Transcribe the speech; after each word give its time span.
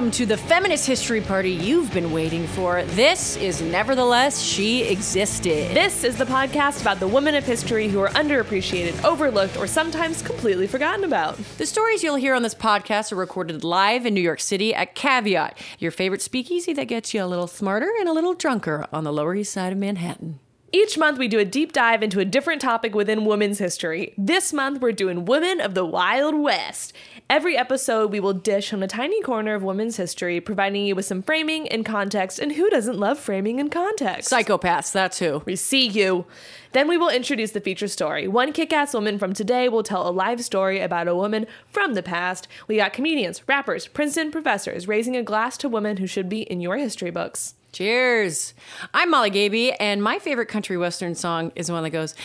Welcome 0.00 0.12
to 0.12 0.24
the 0.24 0.38
feminist 0.38 0.86
history 0.86 1.20
party 1.20 1.50
you've 1.50 1.92
been 1.92 2.10
waiting 2.10 2.46
for. 2.46 2.82
This 2.84 3.36
is 3.36 3.60
Nevertheless, 3.60 4.40
She 4.40 4.84
Existed. 4.84 5.76
This 5.76 6.04
is 6.04 6.16
the 6.16 6.24
podcast 6.24 6.80
about 6.80 7.00
the 7.00 7.06
women 7.06 7.34
of 7.34 7.44
history 7.44 7.86
who 7.86 8.00
are 8.00 8.08
underappreciated, 8.08 9.04
overlooked, 9.04 9.58
or 9.58 9.66
sometimes 9.66 10.22
completely 10.22 10.66
forgotten 10.66 11.04
about. 11.04 11.36
The 11.58 11.66
stories 11.66 12.02
you'll 12.02 12.14
hear 12.14 12.34
on 12.34 12.42
this 12.42 12.54
podcast 12.54 13.12
are 13.12 13.16
recorded 13.16 13.62
live 13.62 14.06
in 14.06 14.14
New 14.14 14.22
York 14.22 14.40
City 14.40 14.74
at 14.74 14.94
Caveat, 14.94 15.58
your 15.78 15.90
favorite 15.90 16.22
speakeasy 16.22 16.72
that 16.72 16.86
gets 16.86 17.12
you 17.12 17.22
a 17.22 17.26
little 17.26 17.46
smarter 17.46 17.92
and 18.00 18.08
a 18.08 18.14
little 18.14 18.32
drunker 18.32 18.86
on 18.94 19.04
the 19.04 19.12
Lower 19.12 19.34
East 19.34 19.52
Side 19.52 19.74
of 19.74 19.78
Manhattan. 19.78 20.40
Each 20.72 20.96
month, 20.96 21.18
we 21.18 21.26
do 21.26 21.40
a 21.40 21.44
deep 21.44 21.72
dive 21.72 22.00
into 22.00 22.20
a 22.20 22.24
different 22.24 22.62
topic 22.62 22.94
within 22.94 23.24
women's 23.24 23.58
history. 23.58 24.14
This 24.16 24.52
month, 24.52 24.80
we're 24.80 24.92
doing 24.92 25.24
Women 25.24 25.60
of 25.60 25.74
the 25.74 25.84
Wild 25.84 26.36
West. 26.36 26.92
Every 27.30 27.56
episode, 27.56 28.10
we 28.10 28.18
will 28.18 28.32
dish 28.32 28.72
on 28.72 28.82
a 28.82 28.88
tiny 28.88 29.22
corner 29.22 29.54
of 29.54 29.62
women's 29.62 29.96
history, 29.96 30.40
providing 30.40 30.84
you 30.84 30.96
with 30.96 31.04
some 31.04 31.22
framing 31.22 31.68
and 31.68 31.86
context. 31.86 32.40
And 32.40 32.50
who 32.50 32.68
doesn't 32.68 32.98
love 32.98 33.20
framing 33.20 33.60
and 33.60 33.70
context? 33.70 34.28
Psychopaths, 34.28 34.90
that's 34.90 35.20
who. 35.20 35.40
We 35.46 35.54
see 35.54 35.86
you. 35.86 36.26
Then 36.72 36.88
we 36.88 36.98
will 36.98 37.08
introduce 37.08 37.52
the 37.52 37.60
feature 37.60 37.86
story. 37.86 38.26
One 38.26 38.52
kick 38.52 38.72
ass 38.72 38.94
woman 38.94 39.16
from 39.16 39.32
today 39.32 39.68
will 39.68 39.84
tell 39.84 40.08
a 40.08 40.10
live 40.10 40.42
story 40.42 40.80
about 40.80 41.06
a 41.06 41.14
woman 41.14 41.46
from 41.68 41.94
the 41.94 42.02
past. 42.02 42.48
We 42.66 42.78
got 42.78 42.92
comedians, 42.92 43.46
rappers, 43.46 43.86
Princeton 43.86 44.32
professors 44.32 44.88
raising 44.88 45.16
a 45.16 45.22
glass 45.22 45.56
to 45.58 45.68
women 45.68 45.98
who 45.98 46.08
should 46.08 46.28
be 46.28 46.40
in 46.40 46.60
your 46.60 46.78
history 46.78 47.12
books. 47.12 47.54
Cheers. 47.72 48.54
I'm 48.92 49.10
Molly 49.10 49.30
Gaby, 49.30 49.72
and 49.74 50.02
my 50.02 50.18
favorite 50.18 50.46
country 50.46 50.76
western 50.76 51.14
song 51.14 51.52
is 51.54 51.68
the 51.68 51.72
one 51.72 51.84
that 51.84 51.90
goes. 51.90 52.16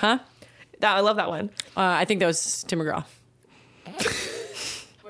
Huh? 0.00 0.18
I 0.82 1.00
love 1.00 1.16
that 1.16 1.28
one. 1.28 1.50
Uh, 1.76 1.80
I 1.80 2.04
think 2.06 2.20
that 2.20 2.26
was 2.26 2.64
Tim 2.64 2.80
McGraw. 2.80 3.04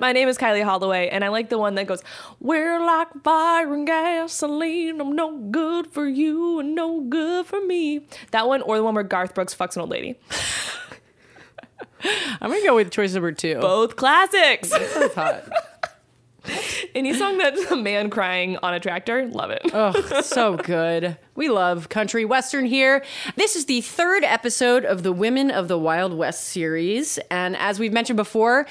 My 0.00 0.12
name 0.12 0.28
is 0.28 0.39
Kylie 0.39 0.64
Holloway, 0.64 1.08
and 1.08 1.25
I 1.25 1.28
like 1.28 1.50
the 1.50 1.58
one 1.58 1.75
that 1.77 1.86
goes, 1.86 2.02
We're 2.41 2.84
like 2.84 3.08
fire 3.23 3.73
and 3.73 3.86
gasoline. 3.86 5.00
I'm 5.00 5.14
no 5.14 5.36
good 5.36 5.86
for 5.86 6.06
you 6.08 6.58
and 6.61 6.75
no 6.75 7.02
good 7.02 7.47
for 7.47 7.61
me. 7.64 8.06
That 8.33 8.48
one, 8.48 8.62
or 8.62 8.77
the 8.77 8.83
one 8.83 8.95
where 8.95 9.05
Garth 9.05 9.34
Brooks 9.34 9.55
fucks 9.55 9.77
an 9.77 9.83
old 9.83 9.91
lady. 9.91 10.19
I'm 12.41 12.51
gonna 12.51 12.62
go 12.65 12.75
with 12.75 12.91
choice 12.91 13.15
number 13.15 13.33
two. 13.33 13.61
Both 13.61 13.97
classics. 13.97 14.70
That's 14.70 15.15
hot. 15.15 15.45
Any 16.95 17.12
song 17.15 17.39
that's 17.39 17.70
a 17.70 17.77
man 17.77 18.09
crying 18.11 18.57
on 18.62 18.73
a 18.75 18.81
tractor, 18.81 19.27
love 19.27 19.51
it. 19.51 19.61
Oh, 19.75 20.20
so 20.23 20.57
good. 20.57 21.19
We 21.34 21.48
love 21.48 21.89
country 21.89 22.25
western 22.25 22.65
here. 22.65 23.05
This 23.37 23.57
is 23.57 23.67
the 23.67 23.83
third 23.83 24.25
episode 24.25 24.84
of 24.84 25.03
the 25.03 25.12
Women 25.12 25.51
of 25.51 25.69
the 25.69 25.79
Wild 25.79 26.15
West 26.15 26.45
series. 26.45 27.19
And 27.31 27.57
as 27.57 27.79
we've 27.79 27.92
mentioned 27.92 28.17
before, 28.17 28.67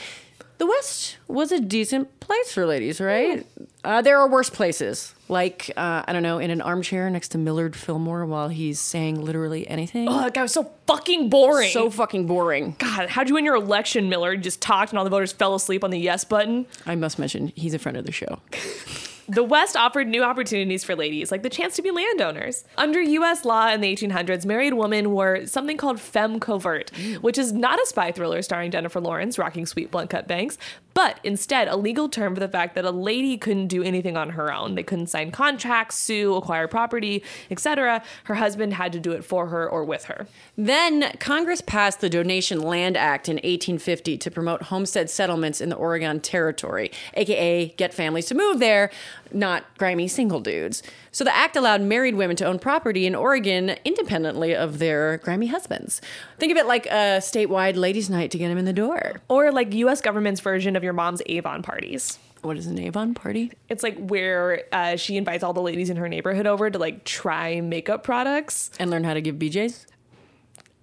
the 0.60 0.68
West 0.68 1.18
was 1.28 1.52
a 1.52 1.60
decent 1.60 2.20
place 2.20 2.52
for 2.52 2.66
ladies, 2.66 3.00
right? 3.02 3.48
Uh, 3.84 4.02
there 4.02 4.20
are 4.20 4.28
worse 4.28 4.50
places, 4.50 5.16
like, 5.30 5.72
uh, 5.78 6.04
I 6.06 6.12
don't 6.12 6.22
know, 6.22 6.38
in 6.38 6.52
an 6.52 6.62
armchair 6.62 7.10
next 7.10 7.30
to 7.30 7.38
Millard 7.38 7.78
Fillmore 7.78 8.26
while 8.26 8.50
he's 8.50 8.78
saying 8.80 9.22
literally 9.22 9.66
anything. 9.70 10.10
Oh, 10.10 10.20
that 10.20 10.34
guy 10.34 10.42
was 10.42 10.52
so 10.52 10.70
fucking 10.86 11.30
boring. 11.30 11.72
so 11.72 11.90
fucking 11.90 12.28
boring. 12.28 12.76
God, 12.78 13.08
how'd 13.10 13.30
you 13.30 13.36
win 13.36 13.46
your 13.46 13.56
election, 13.56 14.10
Miller? 14.10 14.34
You 14.34 14.40
just 14.40 14.62
talked 14.62 14.92
and 14.92 15.00
all 15.00 15.06
the 15.06 15.10
voters 15.10 15.32
fell 15.32 15.56
asleep 15.56 15.84
on 15.84 15.92
the 15.92 16.00
yes 16.00 16.26
button. 16.26 16.66
I 16.86 16.96
must 16.96 17.18
mention, 17.18 17.54
he's 17.56 17.74
a 17.74 17.80
friend 17.80 17.98
of 17.98 18.06
the 18.06 18.12
show. 18.12 18.40
The 19.30 19.44
West 19.44 19.78
offered 19.78 20.08
new 20.08 20.24
opportunities 20.24 20.84
for 20.84 20.96
ladies, 20.96 21.30
like 21.32 21.44
the 21.44 21.52
chance 21.52 21.76
to 21.76 21.84
be 21.84 21.92
landowners. 21.92 22.64
Under 22.80 23.00
US 23.00 23.46
law 23.46 23.70
in 23.70 23.80
the 23.80 23.96
1800s, 23.96 24.44
married 24.44 24.74
women 24.74 25.14
were 25.14 25.46
something 25.46 25.78
called 25.78 26.00
feme 26.00 26.40
covert, 26.40 26.90
which 27.22 27.38
is 27.38 27.54
not 27.54 27.80
a 27.80 27.86
spy 27.86 28.12
thriller 28.12 28.42
starring 28.42 28.72
Jennifer 28.72 29.00
Lawrence 29.00 29.38
rocking 29.38 29.68
sweet 29.68 29.92
blunt 29.92 30.10
cut 30.10 30.28
bangs, 30.28 30.58
but 30.94 31.20
instead 31.24 31.68
a 31.68 31.76
legal 31.76 32.10
term 32.10 32.34
for 32.34 32.40
the 32.40 32.48
fact 32.48 32.76
that 32.76 32.86
a 32.86 32.92
lady 32.92 33.38
couldn't 33.38 33.68
do 33.68 33.84
anything 33.84 34.18
on 34.18 34.32
her 34.32 34.54
own. 34.54 34.76
They 34.76 34.84
couldn't 34.84 35.08
sign 35.08 35.32
contracts, 35.32 35.96
sue, 35.96 36.36
acquire 36.36 36.68
property, 36.68 37.24
etc. 37.50 38.04
Her 38.26 38.36
husband 38.36 38.74
had 38.74 38.92
to 38.94 39.00
do 39.00 39.12
it 39.12 39.24
for 39.24 39.48
her 39.48 39.70
or 39.70 39.84
with 39.84 40.06
her. 40.06 40.28
Then 40.58 41.12
Congress 41.20 41.62
passed 41.62 42.02
the 42.02 42.10
Donation 42.10 42.62
Land 42.62 42.98
Act 42.98 43.30
in 43.30 43.36
1850 43.36 44.18
to 44.18 44.32
promote 44.32 44.64
homestead 44.64 45.10
settlements 45.10 45.62
in 45.62 45.70
the 45.70 45.76
Oregon 45.76 46.20
Territory, 46.20 46.92
aka 47.14 47.70
get 47.70 47.94
families 47.94 48.26
to 48.28 48.36
move 48.36 48.60
there, 48.60 48.92
not 49.32 49.66
grimy 49.78 50.08
single 50.08 50.40
dudes. 50.40 50.84
So 51.12 51.24
the 51.24 51.36
act 51.36 51.56
allowed 51.56 51.82
married 51.82 52.16
women 52.16 52.36
to 52.38 52.46
own 52.46 52.60
property 52.60 53.06
in 53.06 53.16
Oregon 53.16 53.76
independently 53.86 54.56
of 54.56 54.80
their 54.80 55.18
grimy 55.18 55.48
husbands. 55.48 56.02
Think 56.38 56.52
of 56.52 56.58
it 56.58 56.66
like 56.68 56.86
a 56.88 57.20
statewide 57.20 57.76
ladies' 57.76 58.10
night 58.10 58.32
to 58.32 58.38
get 58.38 58.50
them 58.50 58.58
in 58.58 58.66
the 58.66 58.74
door. 58.74 59.22
Or 59.28 59.52
like 59.52 59.74
US 59.74 60.02
government's 60.02 60.42
version 60.42 60.76
of 60.76 60.84
your 60.84 60.94
mom's 60.94 61.22
Avon 61.26 61.64
parties. 61.64 62.20
What 62.42 62.58
is 62.58 62.68
an 62.68 62.80
Avon 62.80 63.14
party? 63.14 63.52
It's 63.68 63.84
like 63.84 63.98
where 63.98 64.64
uh, 64.72 64.96
she 64.96 65.18
invites 65.18 65.44
all 65.44 65.54
the 65.54 65.62
ladies 65.62 65.90
in 65.90 65.98
her 65.98 66.08
neighborhood 66.08 66.48
over 66.48 66.70
to 66.70 66.80
like 66.80 67.04
try 67.04 67.60
makeup 67.60 68.04
products. 68.04 68.72
And 68.80 68.90
learn 68.90 69.04
how 69.04 69.14
to 69.14 69.22
give 69.22 69.36
BJs? 69.36 69.86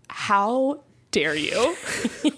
How 0.09 0.81
dare 1.17 1.35
you? 1.35 1.75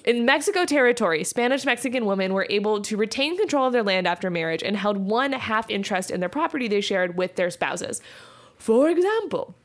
in 0.04 0.24
Mexico 0.24 0.64
territory, 0.64 1.24
Spanish 1.24 1.64
Mexican 1.64 2.06
women 2.06 2.32
were 2.32 2.46
able 2.48 2.80
to 2.82 2.96
retain 2.96 3.36
control 3.36 3.66
of 3.66 3.72
their 3.72 3.82
land 3.82 4.06
after 4.06 4.30
marriage 4.30 4.62
and 4.62 4.76
held 4.76 4.96
one 4.96 5.32
half 5.32 5.68
interest 5.68 6.12
in 6.12 6.20
their 6.20 6.28
property 6.28 6.68
they 6.68 6.80
shared 6.80 7.16
with 7.16 7.34
their 7.34 7.50
spouses. 7.50 8.00
For 8.56 8.88
example, 8.88 9.56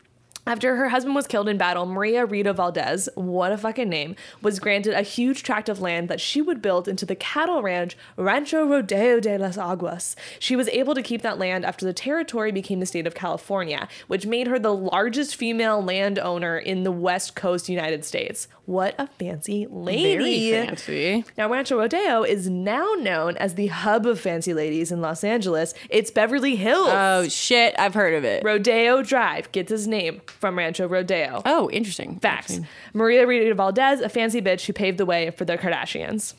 after 0.46 0.76
her 0.76 0.90
husband 0.90 1.16
was 1.16 1.28
killed 1.28 1.48
in 1.48 1.58
battle, 1.58 1.86
Maria 1.86 2.26
Rita 2.26 2.52
Valdez, 2.52 3.08
what 3.16 3.54
a 3.54 3.58
fucking 3.58 3.88
name, 3.88 4.16
was 4.42 4.60
granted 4.60 4.94
a 4.94 5.02
huge 5.02 5.42
tract 5.42 5.70
of 5.70 5.80
land 5.80 6.10
that 6.10 6.20
she 6.20 6.42
would 6.42 6.62
build 6.62 6.88
into 6.88 7.06
the 7.06 7.16
cattle 7.16 7.62
ranch 7.62 7.96
Rancho 8.18 8.66
Rodeo 8.66 9.20
de 9.20 9.38
las 9.38 9.58
Aguas. 9.58 10.16
She 10.40 10.56
was 10.56 10.68
able 10.70 10.96
to 10.96 11.02
keep 11.02 11.22
that 11.22 11.40
land 11.40 11.66
after 11.66 11.86
the 11.86 11.94
territory 11.94 12.52
became 12.52 12.82
the 12.82 12.86
state 12.86 13.08
of 13.08 13.16
California, 13.16 13.88
which 14.08 14.26
made 14.26 14.48
her 14.48 14.60
the 14.60 14.74
largest 14.74 15.36
female 15.36 15.82
landowner 15.82 16.58
in 16.58 16.84
the 16.84 16.92
West 16.92 17.36
Coast 17.36 17.70
United 17.70 18.04
States. 18.04 18.48
What 18.66 18.96
a 18.98 19.08
fancy 19.08 19.68
lady. 19.70 20.52
Very 20.52 20.66
fancy. 20.66 21.26
Now, 21.38 21.50
Rancho 21.50 21.78
Rodeo 21.78 22.24
is 22.24 22.50
now 22.50 22.94
known 22.98 23.36
as 23.38 23.56
the 23.56 23.68
hub 23.68 24.06
of 24.06 24.20
fancy 24.20 24.54
ladies 24.54 24.92
in 24.92 25.02
Los 25.02 25.24
Angeles. 25.24 25.74
It's 25.90 26.12
Beverly 26.12 26.56
Hills. 26.56 26.90
Oh 26.92 27.28
shit, 27.28 27.76
I've 27.78 27.94
heard 27.94 28.14
of 28.14 28.24
it. 28.24 28.44
Rodeo 28.44 29.04
Drive 29.04 29.52
gets 29.52 29.72
its 29.72 29.88
name 29.88 30.22
from 30.40 30.58
Rancho 30.58 30.88
Rodeo. 30.88 31.42
Oh, 31.46 31.70
interesting. 31.72 32.20
Facts. 32.20 32.60
Maria 32.94 33.26
Rita 33.26 33.54
Valdez, 33.56 34.02
a 34.02 34.10
fancy 34.10 34.42
bitch 34.42 34.66
who 34.66 34.74
paved 34.74 34.98
the 34.98 35.06
way 35.06 35.32
for 35.32 35.46
the 35.46 35.58
Kardashians. 35.58 36.34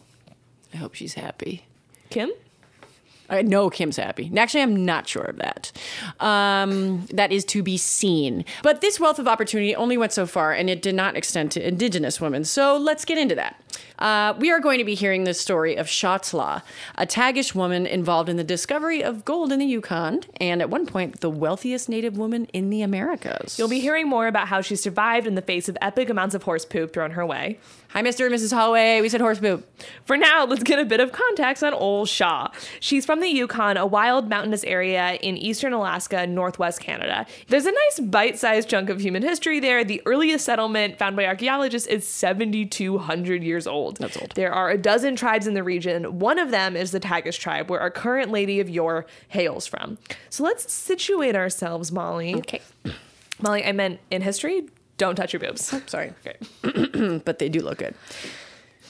I 0.73 0.77
hope 0.77 0.95
she's 0.95 1.15
happy. 1.15 1.65
Kim? 2.11 2.31
I 3.31 3.43
know 3.43 3.71
Kim's 3.71 3.97
happy. 3.97 4.31
Actually, 4.37 4.63
I'm 4.63 4.85
not 4.85 5.09
sure 5.09 5.23
of 5.23 5.37
that. 5.37 5.73
Um, 6.21 7.07
that 7.07 7.33
is 7.33 7.45
to 7.47 7.63
be 7.63 7.79
seen. 7.79 8.45
But 8.63 8.81
this 8.81 9.01
wealth 9.01 9.19
of 9.19 9.27
opportunity 9.27 9.75
only 9.75 9.97
went 9.97 10.13
so 10.13 10.27
far, 10.27 10.53
and 10.53 10.69
it 10.69 10.83
did 10.83 10.95
not 10.95 11.17
extend 11.17 11.51
to 11.53 11.67
indigenous 11.67 12.21
women. 12.21 12.45
So 12.45 12.77
let's 12.77 13.05
get 13.05 13.17
into 13.17 13.35
that. 13.37 13.64
Uh, 13.99 14.35
we 14.39 14.51
are 14.51 14.61
going 14.61 14.79
to 14.79 14.85
be 14.85 14.95
hearing 14.95 15.25
the 15.25 15.35
story 15.35 15.77
of 15.77 15.87
Shatzla, 15.87 16.63
a 16.97 17.07
Tagish 17.07 17.55
woman 17.55 17.87
involved 17.87 18.29
in 18.29 18.37
the 18.37 18.45
discovery 18.45 19.03
of 19.03 19.25
gold 19.25 19.53
in 19.53 19.59
the 19.59 19.67
Yukon, 19.67 20.23
and 20.39 20.61
at 20.61 20.69
one 20.69 20.87
point, 20.87 21.21
the 21.21 21.31
wealthiest 21.31 21.89
native 21.89 22.19
woman 22.19 22.47
in 22.53 22.71
the 22.71 22.83
Americas. 22.83 23.59
You'll 23.59 23.69
be 23.69 23.81
hearing 23.81 24.09
more 24.09 24.27
about 24.27 24.49
how 24.49 24.61
she 24.61 24.77
survived 24.77 25.27
in 25.27 25.35
the 25.35 25.43
face 25.43 25.69
of 25.69 25.79
epic 25.81 26.11
amounts 26.11 26.35
of 26.35 26.43
horse 26.43 26.65
poop 26.65 26.93
thrown 26.93 27.13
her 27.13 27.25
way. 27.25 27.59
Hi, 27.95 28.03
Mr. 28.03 28.27
and 28.27 28.35
Mrs. 28.35 28.53
Holloway. 28.53 29.01
We 29.01 29.09
said 29.09 29.21
horse 29.21 29.39
poop. 29.39 29.65
For 30.05 30.17
now, 30.17 30.45
let's 30.45 30.65
get 30.65 30.81
a 30.81 30.85
bit 30.85 30.99
of 30.99 31.13
context 31.13 31.63
on 31.63 31.73
Ol 31.73 32.07
Shaw. 32.07 32.51
She's 32.81 33.07
from 33.07 33.21
the 33.21 33.29
Yukon, 33.29 33.77
a 33.77 33.87
wild 33.87 34.29
mountainous 34.29 34.65
area 34.65 35.13
in 35.23 35.37
eastern 35.37 35.73
Alaska 35.73 36.27
northwest 36.27 36.81
Canada. 36.81 37.25
There's 37.47 37.67
a 37.67 37.73
nice 37.73 38.01
bite 38.01 38.37
sized 38.37 38.69
chunk 38.69 38.91
of 38.91 39.01
human 39.01 39.23
history 39.23 39.61
there. 39.61 39.85
The 39.85 40.03
earliest 40.07 40.45
settlement 40.45 40.99
found 40.99 41.15
by 41.15 41.27
archaeologists 41.27 41.87
is 41.87 42.05
7,200 42.05 43.45
years 43.45 43.64
old. 43.67 43.99
That's 43.99 44.17
old. 44.17 44.33
There 44.35 44.53
are 44.53 44.71
a 44.71 44.79
dozen 44.79 45.17
tribes 45.17 45.47
in 45.47 45.55
the 45.55 45.63
region. 45.63 46.19
One 46.19 46.39
of 46.39 46.51
them 46.51 46.77
is 46.77 46.91
the 46.91 47.01
Tagish 47.01 47.39
tribe, 47.39 47.71
where 47.71 47.81
our 47.81 47.91
current 47.91 48.31
Lady 48.31 48.61
of 48.61 48.69
Yore 48.69 49.07
hails 49.29 49.67
from. 49.67 49.99
So 50.31 50.45
let's 50.45 50.73
situate 50.73 51.37
ourselves, 51.37 51.93
Molly. 51.93 52.37
Okay. 52.37 52.63
Molly, 53.41 53.65
I 53.65 53.73
meant 53.73 54.01
in 54.11 54.23
history, 54.23 54.69
don't 54.97 55.17
touch 55.17 55.33
your 55.33 55.41
boobs. 55.41 55.73
Oh, 55.73 55.83
sorry. 55.87 56.13
Okay. 56.25 57.19
but 57.25 57.39
they 57.39 57.49
do 57.49 57.61
look 57.61 57.79
good. 57.79 57.95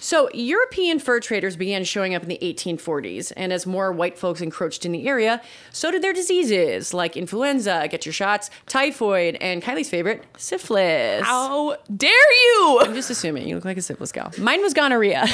So, 0.05 0.29
European 0.35 0.99
fur 0.99 1.19
traders 1.19 1.57
began 1.57 1.83
showing 1.83 2.15
up 2.15 2.23
in 2.23 2.29
the 2.29 2.39
1840s, 2.43 3.33
and 3.39 3.55
as 3.55 3.65
more 3.65 3.91
white 3.91 4.19
folks 4.19 4.43
encroached 4.43 4.85
in 4.85 4.93
the 4.93 5.09
area, 5.09 5.41
so 5.73 5.91
did 5.91 6.03
their 6.03 6.13
diseases 6.13 6.93
like 6.93 7.17
influenza, 7.17 7.89
get 7.91 8.05
your 8.05 8.13
shots, 8.13 8.51
typhoid, 8.67 9.37
and 9.37 9.63
Kylie's 9.63 9.89
favorite, 9.89 10.23
syphilis. 10.37 11.23
How 11.25 11.79
dare 11.97 12.11
you? 12.11 12.81
I'm 12.83 12.93
just 12.93 13.09
assuming 13.09 13.49
you 13.49 13.55
look 13.55 13.65
like 13.65 13.79
a 13.79 13.83
syphilis 13.83 14.13
gal. 14.13 14.31
Mine 14.37 14.61
was 14.61 14.75
gonorrhea. 14.75 15.27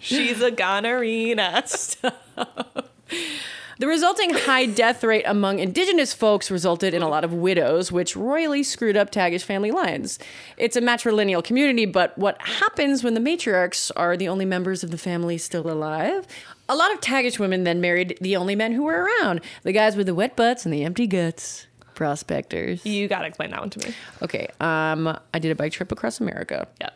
She's 0.00 0.42
a 0.42 0.50
gonorrhea. 0.50 1.64
The 3.78 3.86
resulting 3.86 4.32
high 4.32 4.64
death 4.64 5.04
rate 5.04 5.24
among 5.26 5.58
indigenous 5.58 6.14
folks 6.14 6.50
resulted 6.50 6.94
in 6.94 7.02
a 7.02 7.08
lot 7.10 7.24
of 7.24 7.34
widows, 7.34 7.92
which 7.92 8.16
royally 8.16 8.62
screwed 8.62 8.96
up 8.96 9.10
Tagish 9.10 9.42
family 9.42 9.70
lines. 9.70 10.18
It's 10.56 10.76
a 10.76 10.80
matrilineal 10.80 11.44
community, 11.44 11.84
but 11.84 12.16
what 12.16 12.40
happens 12.40 13.04
when 13.04 13.12
the 13.12 13.20
matriarchs 13.20 13.90
are 13.94 14.16
the 14.16 14.28
only 14.28 14.46
members 14.46 14.82
of 14.82 14.92
the 14.92 14.96
family 14.96 15.36
still 15.36 15.70
alive? 15.70 16.26
A 16.70 16.74
lot 16.74 16.90
of 16.90 17.02
Tagish 17.02 17.38
women 17.38 17.64
then 17.64 17.82
married 17.82 18.16
the 18.18 18.34
only 18.36 18.56
men 18.56 18.72
who 18.72 18.84
were 18.84 19.10
around 19.20 19.42
the 19.62 19.72
guys 19.72 19.94
with 19.94 20.06
the 20.06 20.14
wet 20.14 20.36
butts 20.36 20.64
and 20.64 20.72
the 20.72 20.82
empty 20.82 21.06
guts. 21.06 21.66
Prospectors. 21.94 22.84
You 22.86 23.08
gotta 23.08 23.26
explain 23.26 23.50
that 23.50 23.60
one 23.60 23.70
to 23.70 23.86
me. 23.86 23.94
Okay, 24.22 24.48
um, 24.58 25.18
I 25.34 25.38
did 25.38 25.50
a 25.50 25.54
bike 25.54 25.72
trip 25.72 25.92
across 25.92 26.18
America 26.18 26.66
Yeah. 26.80 26.90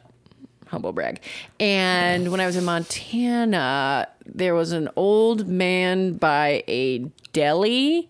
Humble 0.70 0.92
brag. 0.92 1.20
And 1.58 2.30
when 2.30 2.40
I 2.40 2.46
was 2.46 2.56
in 2.56 2.64
Montana, 2.64 4.08
there 4.24 4.54
was 4.54 4.72
an 4.72 4.88
old 4.96 5.48
man 5.48 6.14
by 6.14 6.64
a 6.68 6.98
deli 7.32 8.08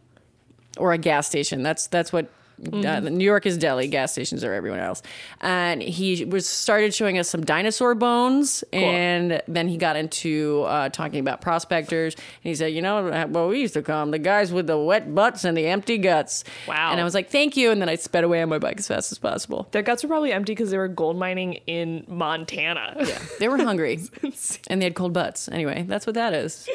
or 0.76 0.92
a 0.92 0.98
gas 0.98 1.26
station. 1.26 1.62
That's 1.62 1.86
that's 1.86 2.12
what 2.12 2.30
uh, 2.72 3.00
New 3.00 3.24
York 3.24 3.46
is 3.46 3.56
deli. 3.56 3.88
Gas 3.88 4.12
stations 4.12 4.44
are 4.44 4.52
everyone 4.52 4.80
else. 4.80 5.02
And 5.40 5.82
he 5.82 6.24
was 6.24 6.48
started 6.48 6.94
showing 6.94 7.18
us 7.18 7.28
some 7.28 7.44
dinosaur 7.44 7.94
bones, 7.94 8.64
and 8.72 9.42
then 9.48 9.68
he 9.68 9.76
got 9.76 9.96
into 9.96 10.62
uh, 10.66 10.88
talking 10.90 11.20
about 11.20 11.40
prospectors. 11.40 12.14
And 12.14 12.24
he 12.42 12.54
said, 12.54 12.72
"You 12.72 12.82
know 12.82 13.26
what 13.28 13.48
we 13.48 13.60
used 13.60 13.74
to 13.74 13.82
call 13.82 14.00
them? 14.00 14.10
The 14.10 14.18
guys 14.18 14.52
with 14.52 14.66
the 14.66 14.78
wet 14.78 15.14
butts 15.14 15.44
and 15.44 15.56
the 15.56 15.66
empty 15.66 15.98
guts." 15.98 16.44
Wow. 16.68 16.90
And 16.92 17.00
I 17.00 17.04
was 17.04 17.14
like, 17.14 17.30
"Thank 17.30 17.56
you." 17.56 17.70
And 17.70 17.80
then 17.80 17.88
I 17.88 17.94
sped 17.96 18.24
away 18.24 18.42
on 18.42 18.48
my 18.48 18.58
bike 18.58 18.78
as 18.78 18.88
fast 18.88 19.12
as 19.12 19.18
possible. 19.18 19.68
Their 19.72 19.82
guts 19.82 20.02
were 20.02 20.08
probably 20.08 20.32
empty 20.32 20.52
because 20.52 20.70
they 20.70 20.78
were 20.78 20.88
gold 20.88 21.16
mining 21.16 21.54
in 21.66 22.04
Montana. 22.08 22.96
Yeah. 22.98 23.18
They 23.38 23.48
were 23.48 23.58
hungry 23.58 24.00
and 24.68 24.80
they 24.80 24.86
had 24.86 24.94
cold 24.94 25.12
butts. 25.12 25.48
Anyway, 25.48 25.84
that's 25.88 26.06
what 26.06 26.14
that 26.14 26.34
is. 26.34 26.68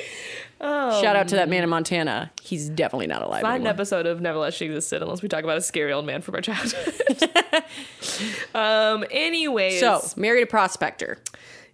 Shout 1.01 1.15
out 1.15 1.27
to 1.29 1.35
that 1.35 1.49
man 1.49 1.63
in 1.63 1.69
Montana. 1.69 2.31
He's 2.41 2.69
definitely 2.69 3.07
not 3.07 3.21
alive. 3.21 3.43
Not 3.43 3.49
an 3.49 3.55
anymore. 3.55 3.73
episode 3.73 4.05
of 4.05 4.21
Nevertheless 4.21 4.53
She 4.53 4.65
Existed 4.65 5.01
unless 5.01 5.21
we 5.21 5.27
talk 5.29 5.43
about 5.43 5.57
a 5.57 5.61
scary 5.61 5.91
old 5.93 6.05
man 6.05 6.21
from 6.21 6.35
our 6.35 6.41
childhood. 6.41 7.29
um, 8.55 9.05
anyways. 9.11 9.79
So, 9.79 10.01
married 10.15 10.43
a 10.43 10.47
prospector. 10.47 11.17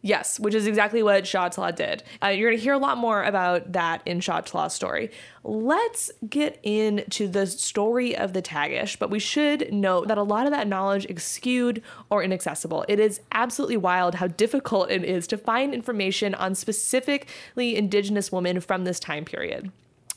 Yes, 0.03 0.39
which 0.39 0.56
is 0.56 0.65
exactly 0.65 1.03
what 1.03 1.25
Shotlaw 1.25 1.75
did. 1.75 2.03
Uh, 2.24 2.30
you're 2.30 2.50
going 2.50 2.57
to 2.57 2.63
hear 2.63 2.74
a 2.74 2.80
lot 2.80 2.98
more 2.98 3.24
about 3.24 3.74
that 3.74 4.01
in 4.06 4.19
Shotlaw's 4.19 4.74
story. 4.74 5.12
Let's 5.44 6.12
get 6.27 6.59
into 6.63 7.27
the 7.27 7.45
story 7.45 8.18
of 8.18 8.33
the 8.33 8.42
Tagish, 8.42 8.98
but 8.98 9.12
we 9.12 9.19
should 9.19 9.71
note 9.71 10.07
that 10.07 10.18
a 10.18 10.24
lot 10.24 10.48
of 10.48 10.51
that 10.53 10.68
knowledge 10.68 11.06
is 11.06 11.24
skewed 11.24 11.83
or 12.09 12.24
inaccessible. 12.24 12.83
It 12.88 13.00
is 13.00 13.21
absolutely 13.31 13.77
wild 13.77 14.15
how 14.15 14.27
difficult 14.27 14.89
it 14.89 15.03
is 15.03 15.27
to 15.27 15.38
find 15.38 15.71
information 15.71 16.33
on 16.33 16.56
specifically 16.56 17.75
indigenous 17.75 18.31
women 18.31 18.59
from 18.59 18.86
this 18.86 19.00
time 19.00 19.24
period. 19.24 19.71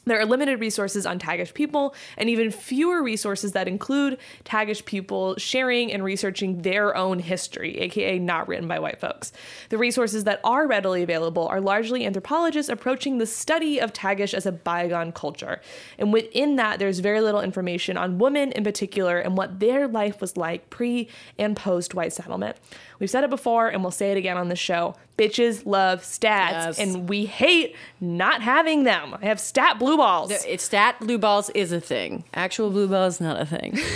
There 0.06 0.20
are 0.20 0.26
limited 0.26 0.60
resources 0.60 1.06
on 1.06 1.18
Tagish 1.18 1.54
people, 1.54 1.94
and 2.16 2.28
even 2.28 2.50
fewer 2.50 3.02
resources 3.02 3.52
that 3.52 3.68
include 3.68 4.18
Tagish 4.44 4.84
people 4.84 5.34
sharing 5.36 5.92
and 5.92 6.04
researching 6.04 6.62
their 6.62 6.96
own 6.96 7.18
history, 7.18 7.78
aka 7.78 8.18
not 8.18 8.48
written 8.48 8.68
by 8.68 8.78
white 8.78 9.00
folks. 9.00 9.32
The 9.70 9.78
resources 9.78 10.24
that 10.24 10.40
are 10.44 10.66
readily 10.66 11.02
available 11.02 11.46
are 11.48 11.60
largely 11.60 12.04
anthropologists 12.04 12.70
approaching 12.70 13.18
the 13.18 13.26
study 13.26 13.80
of 13.80 13.92
Tagish 13.92 14.34
as 14.34 14.46
a 14.46 14.52
bygone 14.52 15.12
culture. 15.12 15.60
And 15.98 16.12
within 16.12 16.56
that, 16.56 16.78
there's 16.78 16.98
very 16.98 17.20
little 17.20 17.40
information 17.40 17.96
on 17.96 18.18
women 18.18 18.52
in 18.52 18.64
particular 18.64 19.18
and 19.18 19.36
what 19.36 19.60
their 19.60 19.88
life 19.88 20.20
was 20.20 20.36
like 20.36 20.70
pre 20.70 21.08
and 21.38 21.56
post 21.56 21.94
white 21.94 22.12
settlement. 22.12 22.56
We've 22.98 23.10
said 23.10 23.24
it 23.24 23.30
before, 23.30 23.68
and 23.68 23.82
we'll 23.82 23.90
say 23.90 24.12
it 24.12 24.16
again 24.16 24.36
on 24.36 24.48
the 24.48 24.56
show. 24.56 24.94
Bitches 25.16 25.64
love 25.64 26.00
stats, 26.02 26.50
Yes. 26.50 26.78
and 26.80 27.08
we 27.08 27.24
hate 27.26 27.76
not 28.00 28.42
having 28.42 28.82
them. 28.84 29.16
I 29.22 29.26
have 29.26 29.38
stat 29.38 29.78
blue 29.78 29.96
balls. 29.96 30.32
It's 30.32 30.64
stat 30.64 30.96
blue 31.00 31.18
balls 31.18 31.50
is 31.50 31.70
a 31.72 31.80
thing. 31.80 32.24
Actual 32.34 32.70
blue 32.70 32.88
balls 32.88 33.20
not 33.20 33.40
a 33.40 33.46
thing. 33.46 33.78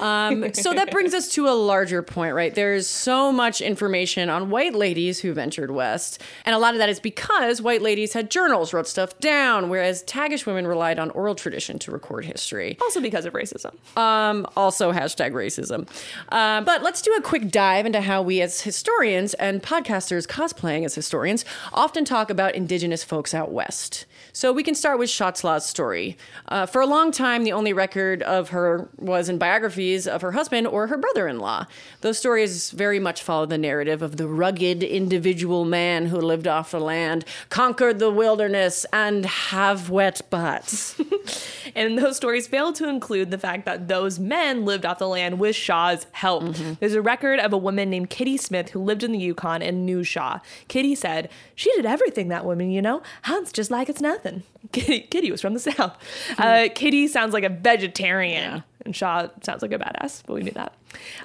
Um, 0.00 0.52
so 0.52 0.74
that 0.74 0.90
brings 0.90 1.14
us 1.14 1.28
to 1.34 1.46
a 1.46 1.50
larger 1.54 2.02
point, 2.02 2.34
right? 2.34 2.52
There's 2.52 2.88
so 2.88 3.30
much 3.30 3.60
information 3.60 4.30
on 4.30 4.50
white 4.50 4.74
ladies 4.74 5.20
who 5.20 5.32
ventured 5.32 5.70
west, 5.70 6.20
and 6.44 6.56
a 6.56 6.58
lot 6.58 6.74
of 6.74 6.78
that 6.78 6.88
is 6.88 6.98
because 6.98 7.62
white 7.62 7.82
ladies 7.82 8.12
had 8.12 8.28
journals, 8.28 8.72
wrote 8.72 8.88
stuff 8.88 9.16
down, 9.20 9.68
whereas 9.68 10.02
Tagish 10.02 10.44
women 10.44 10.66
relied 10.66 10.98
on 10.98 11.10
oral 11.10 11.36
tradition 11.36 11.78
to 11.78 11.92
record 11.92 12.24
history. 12.24 12.76
also 12.82 13.00
because 13.00 13.26
of 13.26 13.32
racism. 13.32 13.74
Um, 13.96 14.44
also 14.56 14.90
hashtag 14.92 15.34
racism. 15.34 15.86
Uh, 16.30 16.62
but 16.62 16.82
let's 16.82 17.00
do 17.00 17.12
a 17.16 17.22
quick 17.22 17.48
dive 17.52 17.86
into 17.86 18.00
how 18.00 18.22
we, 18.22 18.40
as 18.40 18.62
historians 18.62 19.34
and 19.34 19.62
podcasters 19.62 20.26
cosplaying 20.62 20.84
as 20.84 20.94
historians, 20.94 21.44
often 21.72 22.04
talk 22.04 22.30
about 22.30 22.54
indigenous 22.54 23.04
folks 23.04 23.34
out 23.34 23.52
west. 23.52 24.06
So 24.32 24.52
we 24.52 24.62
can 24.62 24.74
start 24.74 24.98
with 24.98 25.10
Shotzlaw's 25.10 25.66
story. 25.66 26.16
Uh, 26.48 26.64
for 26.66 26.80
a 26.80 26.86
long 26.86 27.12
time, 27.12 27.44
the 27.44 27.52
only 27.52 27.72
record 27.72 28.22
of 28.22 28.50
her 28.50 28.88
was 28.96 29.28
in 29.28 29.36
biographies 29.38 30.06
of 30.06 30.22
her 30.22 30.32
husband 30.32 30.66
or 30.66 30.86
her 30.86 30.96
brother-in-law. 30.96 31.66
Those 32.00 32.18
stories 32.18 32.70
very 32.70 32.98
much 32.98 33.22
follow 33.22 33.46
the 33.46 33.58
narrative 33.58 34.00
of 34.00 34.16
the 34.16 34.26
rugged 34.26 34.82
individual 34.82 35.64
man 35.64 36.06
who 36.06 36.18
lived 36.18 36.46
off 36.46 36.70
the 36.70 36.80
land, 36.80 37.24
conquered 37.50 37.98
the 37.98 38.10
wilderness, 38.10 38.86
and 38.92 39.26
have 39.26 39.90
wet 39.90 40.22
butts. 40.30 40.98
And 41.74 41.98
those 41.98 42.16
stories 42.16 42.46
fail 42.46 42.72
to 42.74 42.88
include 42.88 43.30
the 43.30 43.38
fact 43.38 43.64
that 43.64 43.88
those 43.88 44.18
men 44.18 44.64
lived 44.64 44.84
off 44.84 44.98
the 44.98 45.08
land 45.08 45.38
with 45.38 45.56
Shaw's 45.56 46.06
help. 46.12 46.54
There's 46.80 46.94
a 46.94 47.02
record 47.02 47.38
of 47.40 47.52
a 47.52 47.58
woman 47.58 47.90
named 47.90 48.10
Kitty 48.10 48.36
Smith 48.36 48.70
who 48.70 48.82
lived 48.82 49.02
in 49.02 49.12
the 49.12 49.18
Yukon 49.18 49.62
and 49.62 49.86
knew 49.86 50.04
Shaw. 50.04 50.40
Kitty 50.68 50.94
said, 50.94 51.30
She 51.54 51.72
did 51.72 51.86
everything, 51.86 52.28
that 52.28 52.44
woman, 52.44 52.70
you 52.70 52.82
know? 52.82 53.02
Hunts 53.22 53.52
just 53.52 53.70
like 53.70 53.88
it's 53.88 54.00
nothing. 54.00 54.42
Kitty, 54.72 55.00
Kitty 55.00 55.30
was 55.30 55.40
from 55.40 55.54
the 55.54 55.60
South. 55.60 55.96
Uh, 56.38 56.68
Kitty 56.74 57.08
sounds 57.08 57.32
like 57.32 57.44
a 57.44 57.48
vegetarian. 57.48 58.64
And 58.84 58.96
Shaw 58.96 59.28
sounds 59.42 59.62
like 59.62 59.72
a 59.72 59.78
badass, 59.78 60.22
but 60.26 60.34
we 60.34 60.42
knew 60.42 60.52
that. 60.52 60.74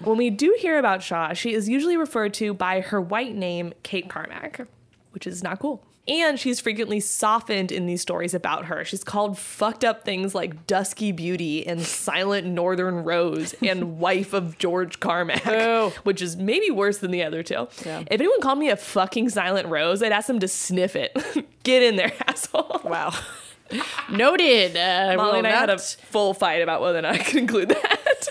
When 0.04 0.18
we 0.18 0.30
do 0.30 0.56
hear 0.60 0.78
about 0.78 1.02
Shaw, 1.02 1.34
she 1.34 1.54
is 1.54 1.68
usually 1.68 1.98
referred 1.98 2.34
to 2.36 2.54
by 2.54 2.82
her 2.82 3.02
white 3.02 3.36
name, 3.36 3.74
Kate 3.84 4.10
Carmack, 4.10 4.68
which 5.12 5.26
is 5.26 5.44
not 5.44 5.60
cool. 5.60 5.84
And 6.08 6.40
she's 6.40 6.62
frequently 6.62 7.02
softened 7.02 7.70
in 7.72 7.86
these 7.86 8.02
stories 8.02 8.34
about 8.34 8.66
her. 8.66 8.86
She's 8.86 9.04
called 9.04 9.38
fucked 9.38 9.84
up 9.84 10.06
things 10.06 10.34
like 10.34 10.66
Dusky 10.66 11.12
Beauty 11.12 11.68
and 11.68 11.82
Silent 11.82 12.48
Northern 12.48 13.04
Rose 13.04 13.54
and 13.62 14.00
Wife 14.00 14.32
of 14.32 14.58
George 14.58 15.02
Carmack, 15.02 15.44
which 16.04 16.22
is 16.22 16.38
maybe 16.38 16.72
worse 16.72 17.00
than 17.00 17.12
the 17.12 17.24
other 17.24 17.44
two. 17.44 17.68
Yeah. 17.86 18.00
If 18.10 18.22
anyone 18.22 18.40
called 18.40 18.58
me 18.60 18.70
a 18.70 18.78
fucking 18.78 19.30
Silent 19.30 19.68
Rose, 19.68 20.02
I'd 20.02 20.14
ask 20.14 20.28
them 20.28 20.40
to 20.40 20.48
sniff 20.48 20.96
it. 20.96 21.16
Get 21.64 21.84
in 21.84 21.98
there, 21.98 22.14
asshole. 22.28 22.82
Wow. 22.86 23.14
Noted. 24.10 24.78
Uh, 24.78 25.14
Molly 25.18 25.40
and 25.40 25.48
I 25.48 25.52
had 25.52 25.70
a 25.70 25.78
full 25.78 26.34
fight 26.34 26.62
about 26.62 26.82
whether 26.82 27.00
or 27.00 27.02
not 27.02 27.16
I 27.16 27.18
could 27.18 27.36
include 27.36 27.70
that. 27.70 28.28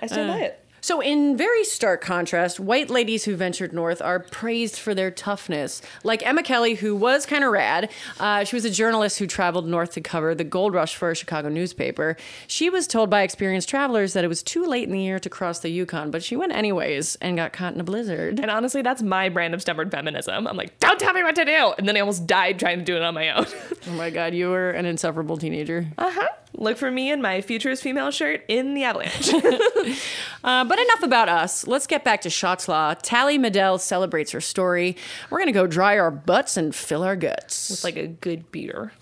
I 0.00 0.06
stand 0.06 0.28
by 0.32 0.40
it. 0.42 0.64
So, 0.88 1.02
in 1.02 1.36
very 1.36 1.64
stark 1.64 2.00
contrast, 2.00 2.58
white 2.58 2.88
ladies 2.88 3.26
who 3.26 3.36
ventured 3.36 3.74
north 3.74 4.00
are 4.00 4.18
praised 4.18 4.78
for 4.78 4.94
their 4.94 5.10
toughness. 5.10 5.82
Like 6.02 6.26
Emma 6.26 6.42
Kelly, 6.42 6.76
who 6.76 6.96
was 6.96 7.26
kind 7.26 7.44
of 7.44 7.52
rad. 7.52 7.90
Uh, 8.18 8.44
she 8.44 8.56
was 8.56 8.64
a 8.64 8.70
journalist 8.70 9.18
who 9.18 9.26
traveled 9.26 9.68
north 9.68 9.92
to 9.92 10.00
cover 10.00 10.34
the 10.34 10.44
gold 10.44 10.72
rush 10.72 10.96
for 10.96 11.10
a 11.10 11.14
Chicago 11.14 11.50
newspaper. 11.50 12.16
She 12.46 12.70
was 12.70 12.86
told 12.86 13.10
by 13.10 13.20
experienced 13.20 13.68
travelers 13.68 14.14
that 14.14 14.24
it 14.24 14.28
was 14.28 14.42
too 14.42 14.64
late 14.64 14.84
in 14.84 14.92
the 14.94 15.02
year 15.02 15.18
to 15.18 15.28
cross 15.28 15.58
the 15.58 15.68
Yukon, 15.68 16.10
but 16.10 16.22
she 16.22 16.36
went 16.36 16.52
anyways 16.52 17.16
and 17.16 17.36
got 17.36 17.52
caught 17.52 17.74
in 17.74 17.80
a 17.80 17.84
blizzard. 17.84 18.40
And 18.40 18.50
honestly, 18.50 18.80
that's 18.80 19.02
my 19.02 19.28
brand 19.28 19.52
of 19.52 19.60
stubborn 19.60 19.90
feminism. 19.90 20.46
I'm 20.46 20.56
like, 20.56 20.78
don't 20.78 20.98
tell 20.98 21.12
me 21.12 21.22
what 21.22 21.34
to 21.34 21.44
do. 21.44 21.74
And 21.76 21.86
then 21.86 21.98
I 21.98 22.00
almost 22.00 22.26
died 22.26 22.58
trying 22.58 22.78
to 22.78 22.84
do 22.86 22.96
it 22.96 23.02
on 23.02 23.12
my 23.12 23.28
own. 23.28 23.44
Oh 23.88 23.92
my 23.92 24.08
God, 24.08 24.32
you 24.32 24.48
were 24.48 24.70
an 24.70 24.86
insufferable 24.86 25.36
teenager. 25.36 25.86
uh 25.98 26.10
huh. 26.10 26.28
Look 26.60 26.76
for 26.76 26.90
me 26.90 27.10
in 27.12 27.22
my 27.22 27.40
Futures 27.40 27.80
Female 27.80 28.10
shirt 28.10 28.44
in 28.48 28.74
the 28.74 28.84
avalanche. 28.84 29.30
Uh, 30.44 30.64
but 30.64 30.78
enough 30.78 31.02
about 31.02 31.28
us. 31.28 31.66
Let's 31.66 31.88
get 31.88 32.04
back 32.04 32.20
to 32.20 32.28
Shotzlaw. 32.28 33.00
Tallie 33.02 33.38
Medel 33.40 33.78
celebrates 33.80 34.30
her 34.30 34.40
story. 34.40 34.96
We're 35.28 35.38
going 35.38 35.48
to 35.48 35.52
go 35.52 35.66
dry 35.66 35.98
our 35.98 36.12
butts 36.12 36.56
and 36.56 36.72
fill 36.74 37.02
our 37.02 37.16
guts 37.16 37.70
it's 37.70 37.82
like 37.82 37.96
a 37.96 38.06
good 38.06 38.50
beer, 38.52 38.92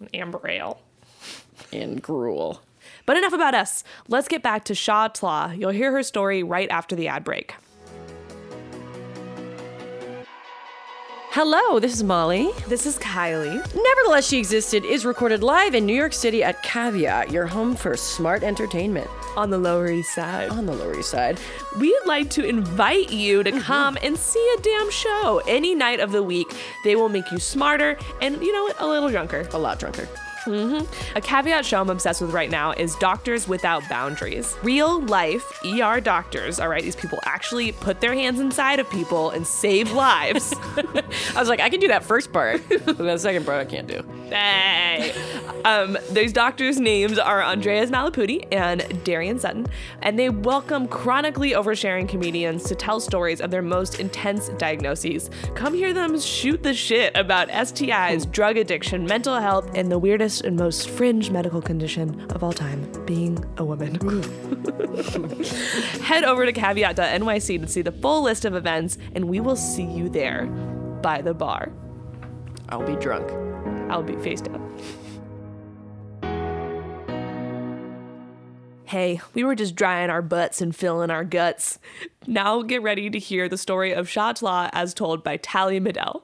an 0.00 0.08
amber 0.14 0.40
ale. 0.48 0.80
in 1.72 1.96
gruel. 1.96 2.62
But 3.06 3.16
enough 3.16 3.32
about 3.32 3.54
us. 3.56 3.82
Let's 4.08 4.28
get 4.28 4.42
back 4.42 4.64
to 4.66 4.74
Shaw 4.74 5.08
Tlaw. 5.08 5.58
You'll 5.58 5.70
hear 5.70 5.90
her 5.92 6.04
story 6.04 6.44
right 6.44 6.70
after 6.70 6.94
the 6.94 7.08
ad 7.08 7.24
break. 7.24 7.54
Hello, 11.36 11.80
this 11.80 11.92
is 11.92 12.04
Molly. 12.04 12.48
This 12.68 12.86
is 12.86 12.96
Kylie. 12.98 13.56
Nevertheless, 13.74 14.28
She 14.28 14.38
Existed 14.38 14.84
is 14.84 15.04
recorded 15.04 15.42
live 15.42 15.74
in 15.74 15.84
New 15.84 15.92
York 15.92 16.12
City 16.12 16.44
at 16.44 16.62
Caveat, 16.62 17.32
your 17.32 17.44
home 17.44 17.74
for 17.74 17.96
smart 17.96 18.44
entertainment 18.44 19.10
On 19.36 19.50
the 19.50 19.58
Lower 19.58 19.90
East 19.90 20.14
Side. 20.14 20.50
on 20.50 20.64
the 20.64 20.72
Lower 20.72 20.96
East 20.96 21.10
Side. 21.10 21.40
We'd 21.80 22.06
like 22.06 22.30
to 22.30 22.44
invite 22.44 23.10
you 23.10 23.42
to 23.42 23.50
mm-hmm. 23.50 23.58
come 23.62 23.98
and 24.00 24.16
see 24.16 24.54
a 24.56 24.62
damn 24.62 24.88
show 24.92 25.42
any 25.48 25.74
night 25.74 25.98
of 25.98 26.12
the 26.12 26.22
week. 26.22 26.54
They 26.84 26.94
will 26.94 27.08
make 27.08 27.28
you 27.32 27.40
smarter 27.40 27.98
and, 28.22 28.40
you 28.40 28.52
know, 28.52 28.72
a 28.78 28.86
little 28.86 29.10
drunker. 29.10 29.48
A 29.54 29.58
lot 29.58 29.80
drunker. 29.80 30.08
A 30.46 31.20
caveat 31.22 31.64
show 31.64 31.80
I'm 31.80 31.88
obsessed 31.88 32.20
with 32.20 32.32
right 32.32 32.50
now 32.50 32.72
is 32.72 32.96
Doctors 32.96 33.48
Without 33.48 33.88
Boundaries. 33.88 34.54
Real 34.62 35.00
life 35.02 35.60
ER 35.64 36.00
doctors, 36.00 36.60
all 36.60 36.68
right, 36.68 36.82
these 36.82 36.96
people 36.96 37.18
actually 37.24 37.72
put 37.72 38.00
their 38.00 38.14
hands 38.14 38.40
inside 38.40 38.78
of 38.78 38.88
people 38.90 39.30
and 39.30 39.46
save 39.46 39.92
lives. 39.92 40.52
I 40.76 41.38
was 41.38 41.48
like, 41.48 41.60
I 41.60 41.70
can 41.70 41.80
do 41.80 41.88
that 41.88 42.04
first 42.04 42.32
part. 42.32 42.68
the 42.68 43.16
second 43.16 43.46
part, 43.46 43.60
I 43.60 43.64
can't 43.64 43.86
do. 43.86 44.04
Hey. 44.28 45.14
Um, 45.64 45.96
these 46.10 46.32
doctors' 46.32 46.78
names 46.78 47.18
are 47.18 47.42
Andreas 47.42 47.90
Malapudi 47.90 48.46
and 48.52 49.02
Darian 49.04 49.38
Sutton, 49.38 49.66
and 50.02 50.18
they 50.18 50.28
welcome 50.28 50.88
chronically 50.88 51.52
oversharing 51.52 52.06
comedians 52.06 52.64
to 52.64 52.74
tell 52.74 53.00
stories 53.00 53.40
of 53.40 53.50
their 53.50 53.62
most 53.62 53.98
intense 53.98 54.50
diagnoses. 54.50 55.30
Come 55.54 55.72
hear 55.72 55.94
them 55.94 56.20
shoot 56.20 56.62
the 56.62 56.74
shit 56.74 57.16
about 57.16 57.48
STIs, 57.48 58.30
drug 58.30 58.58
addiction, 58.58 59.06
mental 59.06 59.38
health, 59.38 59.70
and 59.74 59.90
the 59.90 59.98
weirdest 59.98 60.33
and 60.40 60.56
most 60.56 60.88
fringe 60.88 61.30
medical 61.30 61.60
condition 61.60 62.20
of 62.32 62.42
all 62.42 62.52
time 62.52 62.90
being 63.04 63.44
a 63.56 63.64
woman. 63.64 63.94
Head 66.02 66.24
over 66.24 66.46
to 66.46 66.52
caveat.nyc 66.52 67.60
to 67.60 67.68
see 67.68 67.82
the 67.82 67.92
full 67.92 68.22
list 68.22 68.44
of 68.44 68.54
events, 68.54 68.98
and 69.14 69.28
we 69.28 69.40
will 69.40 69.56
see 69.56 69.84
you 69.84 70.08
there 70.08 70.46
by 71.02 71.20
the 71.20 71.34
bar. 71.34 71.72
I'll 72.68 72.86
be 72.86 72.96
drunk. 72.96 73.30
I'll 73.90 74.02
be 74.02 74.16
face 74.16 74.40
down. 74.40 74.60
Hey, 78.86 79.20
we 79.32 79.42
were 79.42 79.54
just 79.54 79.74
drying 79.74 80.08
our 80.08 80.22
butts 80.22 80.60
and 80.60 80.74
filling 80.74 81.10
our 81.10 81.24
guts. 81.24 81.78
Now 82.26 82.62
get 82.62 82.82
ready 82.82 83.10
to 83.10 83.18
hear 83.18 83.48
the 83.48 83.58
story 83.58 83.92
of 83.92 84.08
Shah 84.08 84.34
Tla 84.34 84.70
as 84.72 84.94
told 84.94 85.24
by 85.24 85.36
Tallie 85.36 85.80
Medel. 85.80 86.22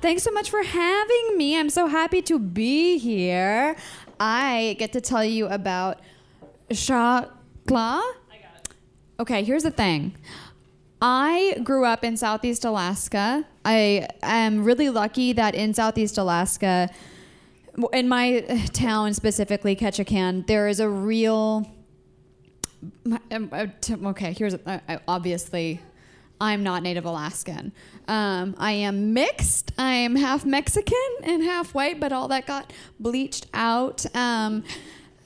Thanks 0.00 0.22
so 0.22 0.30
much 0.30 0.50
for 0.50 0.62
having 0.62 1.36
me. 1.36 1.58
I'm 1.58 1.70
so 1.70 1.86
happy 1.86 2.20
to 2.22 2.38
be 2.38 2.98
here. 2.98 3.76
I 4.20 4.76
get 4.78 4.92
to 4.92 5.00
tell 5.00 5.24
you 5.24 5.46
about 5.46 6.00
Shah 6.70 7.24
Tla. 7.66 8.02
Okay, 9.18 9.42
here's 9.42 9.62
the 9.62 9.70
thing. 9.70 10.14
I 11.00 11.58
grew 11.64 11.84
up 11.84 12.04
in 12.04 12.16
Southeast 12.16 12.64
Alaska. 12.64 13.46
I 13.64 14.08
am 14.22 14.64
really 14.64 14.90
lucky 14.90 15.32
that 15.32 15.54
in 15.54 15.72
Southeast 15.74 16.18
Alaska, 16.18 16.90
in 17.92 18.08
my 18.08 18.40
town 18.72 19.14
specifically, 19.14 19.74
Ketchikan, 19.76 20.46
there 20.46 20.68
is 20.68 20.80
a 20.80 20.88
real. 20.88 21.70
uh, 23.10 23.66
Okay, 23.90 24.32
here's 24.34 24.54
uh, 24.54 24.80
uh, 24.88 24.98
obviously, 25.08 25.80
I'm 26.40 26.62
not 26.62 26.82
Native 26.82 27.04
Alaskan. 27.04 27.72
Um, 28.08 28.54
I 28.58 28.72
am 28.72 29.14
mixed. 29.14 29.72
I 29.78 29.92
am 29.92 30.16
half 30.16 30.44
Mexican 30.44 30.96
and 31.22 31.42
half 31.42 31.74
white, 31.74 31.98
but 31.98 32.12
all 32.12 32.28
that 32.28 32.46
got 32.46 32.72
bleached 33.00 33.46
out. 33.54 34.04
Um, 34.14 34.64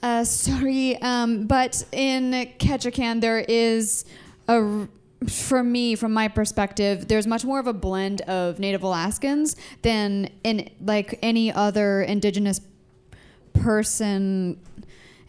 uh, 0.02 0.24
sorry, 0.24 0.96
um, 1.02 1.46
but 1.46 1.84
in 1.92 2.32
Ketchikan, 2.58 3.20
there 3.20 3.40
is 3.40 4.04
a 4.48 4.88
for 5.28 5.62
me, 5.62 5.94
from 5.96 6.14
my 6.14 6.28
perspective, 6.28 7.08
there's 7.08 7.26
much 7.26 7.44
more 7.44 7.58
of 7.58 7.66
a 7.66 7.74
blend 7.74 8.22
of 8.22 8.58
Native 8.58 8.82
Alaskans 8.82 9.54
than 9.82 10.30
in 10.42 10.70
like 10.80 11.18
any 11.20 11.52
other 11.52 12.00
indigenous 12.00 12.62
person 13.52 14.58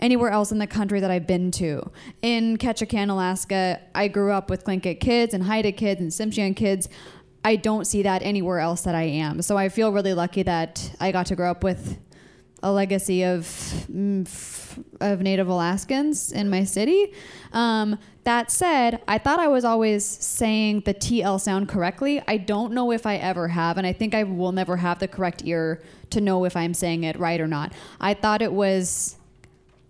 anywhere 0.02 0.32
else 0.32 0.52
in 0.52 0.58
the 0.58 0.68
country 0.68 1.00
that 1.00 1.12
I've 1.12 1.28
been 1.28 1.52
to. 1.52 1.90
In 2.22 2.58
Ketchikan, 2.58 3.10
Alaska, 3.10 3.80
I 3.94 4.08
grew 4.08 4.32
up 4.32 4.50
with 4.50 4.66
Tlingit 4.66 5.00
kids 5.00 5.34
and 5.34 5.44
Haida 5.44 5.72
kids 5.72 6.02
and 6.02 6.12
Tsimshian 6.12 6.56
kids. 6.56 6.90
I 7.46 7.56
don't 7.56 7.86
see 7.86 8.04
that 8.04 8.22
anywhere 8.24 8.60
else 8.60 8.82
that 8.82 8.96
I 8.96 9.04
am. 9.04 9.42
So 9.42 9.58
I 9.58 9.70
feel 9.70 9.92
really 9.92 10.14
lucky 10.14 10.44
that 10.44 10.96
I 11.00 11.12
got 11.12 11.28
to 11.28 11.36
grow 11.36 11.52
up 11.52 11.64
with 11.64 12.00
a 12.64 12.72
legacy 12.72 13.24
of 13.24 13.46
mm, 13.92 14.28
of 15.00 15.22
Native 15.22 15.48
Alaskans 15.48 16.32
in 16.32 16.50
my 16.50 16.64
city. 16.64 17.14
Um, 17.52 17.98
that 18.24 18.52
said, 18.52 19.02
I 19.08 19.18
thought 19.18 19.40
I 19.40 19.48
was 19.48 19.66
always 19.66 20.06
saying 20.06 20.82
the 20.82 20.94
TL 20.94 21.42
sound 21.42 21.68
correctly. 21.68 22.22
I 22.28 22.38
don't 22.38 22.74
know 22.74 22.92
if 22.92 23.08
I 23.08 23.16
ever 23.16 23.48
have, 23.48 23.80
and 23.80 23.88
I 23.88 23.94
think 23.94 24.14
I 24.14 24.24
will 24.24 24.52
never 24.52 24.78
have 24.78 25.00
the 25.00 25.08
correct 25.08 25.42
ear 25.44 25.82
to 26.12 26.22
know 26.22 26.46
if 26.46 26.56
I'm 26.56 26.76
saying 26.76 27.04
it 27.04 27.18
right 27.18 27.42
or 27.42 27.48
not. 27.48 27.74
I 28.00 28.14
thought 28.14 28.44
it 28.44 28.54
was 28.54 29.18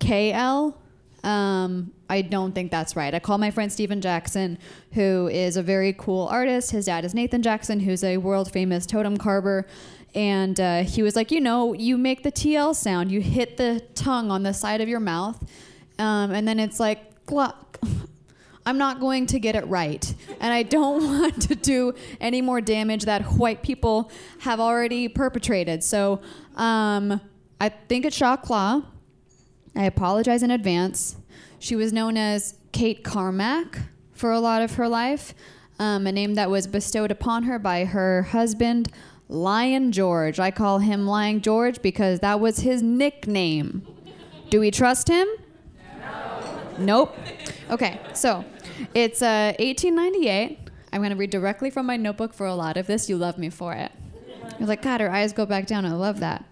KL. 0.02 0.74
Um, 1.24 1.92
I 2.10 2.24
don't 2.24 2.54
think 2.54 2.72
that's 2.72 2.96
right. 2.96 3.14
I 3.14 3.20
call 3.20 3.38
my 3.38 3.52
friend 3.52 3.72
Steven 3.72 4.02
Jackson, 4.02 4.58
who 4.94 5.30
is 5.30 5.56
a 5.56 5.64
very 5.64 5.94
cool 5.94 6.28
artist. 6.28 6.72
His 6.72 6.86
dad 6.86 7.06
is 7.06 7.14
Nathan 7.14 7.42
Jackson, 7.42 7.80
who's 7.80 8.04
a 8.04 8.18
world 8.18 8.52
famous 8.52 8.86
totem 8.86 9.18
carver. 9.18 9.68
And 10.14 10.60
uh, 10.60 10.84
he 10.84 11.04
was 11.04 11.16
like, 11.16 11.32
you 11.32 11.40
know, 11.40 11.74
you 11.74 11.98
make 11.98 12.24
the 12.24 12.32
TL 12.32 12.76
sound, 12.76 13.12
you 13.12 13.22
hit 13.22 13.56
the 13.58 13.82
tongue 13.96 14.30
on 14.30 14.44
the 14.44 14.54
side 14.54 14.82
of 14.82 14.90
your 14.90 15.00
mouth, 15.00 15.42
um, 16.00 16.32
and 16.32 16.46
then 16.48 16.60
it's 16.60 16.80
like, 16.80 17.26
gluck. 17.26 17.80
I'm 18.66 18.78
not 18.78 19.00
going 19.00 19.26
to 19.28 19.40
get 19.40 19.56
it 19.56 19.66
right. 19.68 20.14
And 20.40 20.54
I 20.54 20.64
don't 20.64 21.04
want 21.22 21.42
to 21.44 21.56
do 21.56 21.94
any 22.20 22.42
more 22.42 22.62
damage 22.62 23.06
that 23.06 23.24
white 23.24 23.64
people 23.64 24.12
have 24.40 24.60
already 24.60 25.08
perpetrated. 25.08 25.84
So 25.84 26.22
um, 26.56 27.22
I 27.60 27.70
think 27.70 28.06
it's 28.06 28.16
Shaw 28.16 28.36
Claw. 28.36 28.82
I 29.76 29.86
apologize 29.86 30.44
in 30.44 30.52
advance. 30.52 31.18
She 31.60 31.76
was 31.76 31.94
known 31.94 32.18
as 32.18 32.56
Kate 32.72 33.04
Carmack 33.04 33.80
for 34.14 34.32
a 34.32 34.40
lot 34.40 34.62
of 34.62 34.76
her 34.76 34.88
life, 34.88 35.34
um, 35.80 36.06
a 36.08 36.12
name 36.12 36.36
that 36.36 36.50
was 36.50 36.68
bestowed 36.68 37.12
upon 37.12 37.44
her 37.44 37.58
by 37.58 37.86
her 37.86 38.24
husband, 38.24 38.92
Lying 39.30 39.92
George. 39.92 40.40
I 40.40 40.52
call 40.52 40.80
him 40.80 41.08
Lying 41.08 41.42
George 41.42 41.82
because 41.82 42.20
that 42.20 42.40
was 42.40 42.60
his 42.60 42.82
nickname. 42.84 43.88
Do 44.50 44.60
we 44.60 44.72
trust 44.72 45.08
him? 45.08 45.28
No. 46.00 46.74
Nope. 46.78 47.18
Okay, 47.70 48.02
so 48.14 48.44
it's 48.94 49.22
uh, 49.22 49.54
1898. 49.60 50.60
I'm 50.92 51.00
going 51.00 51.12
to 51.12 51.16
read 51.16 51.30
directly 51.30 51.70
from 51.70 51.86
my 51.86 51.96
notebook 51.96 52.34
for 52.34 52.46
a 52.46 52.54
lot 52.54 52.76
of 52.76 52.88
this. 52.88 53.08
You 53.10 53.18
love 53.18 53.38
me 53.38 53.50
for 53.50 53.74
it. 53.74 53.92
You're 54.60 54.68
like, 54.68 54.82
God, 54.82 55.00
her 55.00 55.10
eyes 55.10 55.32
go 55.32 55.46
back 55.46 55.66
down. 55.68 55.86
I 55.86 55.94
love 55.94 56.20
that. 56.20 56.44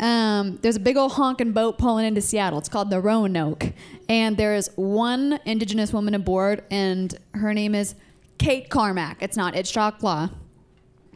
Um, 0.00 0.58
there's 0.62 0.76
a 0.76 0.80
big 0.80 0.96
old 0.96 1.12
honking 1.12 1.52
boat 1.52 1.78
pulling 1.78 2.06
into 2.06 2.20
Seattle. 2.20 2.58
It's 2.58 2.68
called 2.68 2.90
the 2.90 3.00
Roanoke. 3.00 3.72
And 4.08 4.36
there's 4.36 4.68
one 4.76 5.38
indigenous 5.44 5.92
woman 5.92 6.14
aboard, 6.14 6.64
and 6.70 7.14
her 7.34 7.52
name 7.52 7.74
is 7.74 7.94
Kate 8.38 8.70
Carmack. 8.70 9.18
It's 9.20 9.36
not, 9.36 9.54
it's 9.54 9.74
Law, 9.76 10.30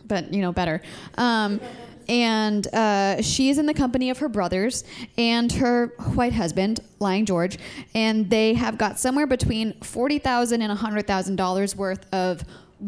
but 0.05 0.33
you 0.33 0.43
know, 0.43 0.53
better. 0.53 0.83
Um, 1.17 1.61
and 2.09 2.67
uh, 2.75 3.23
she's 3.23 3.59
in 3.59 3.67
the 3.67 3.75
company 3.75 4.11
of 4.11 4.19
her 4.19 4.29
brothers 4.29 4.85
and 5.17 5.51
her 5.53 5.89
white 6.15 6.33
husband, 6.33 6.81
Lying 6.99 7.27
George, 7.27 7.59
and 7.95 8.29
they 8.29 8.55
have 8.55 8.77
got 8.77 8.99
somewhere 8.99 9.27
between 9.27 9.75
forty 9.81 10.19
thousand 10.19 10.63
and 10.63 10.73
a 10.73 10.75
hundred 10.75 11.07
thousand 11.07 11.37
dollars 11.37 11.77
worth 11.77 12.13
of 12.13 12.43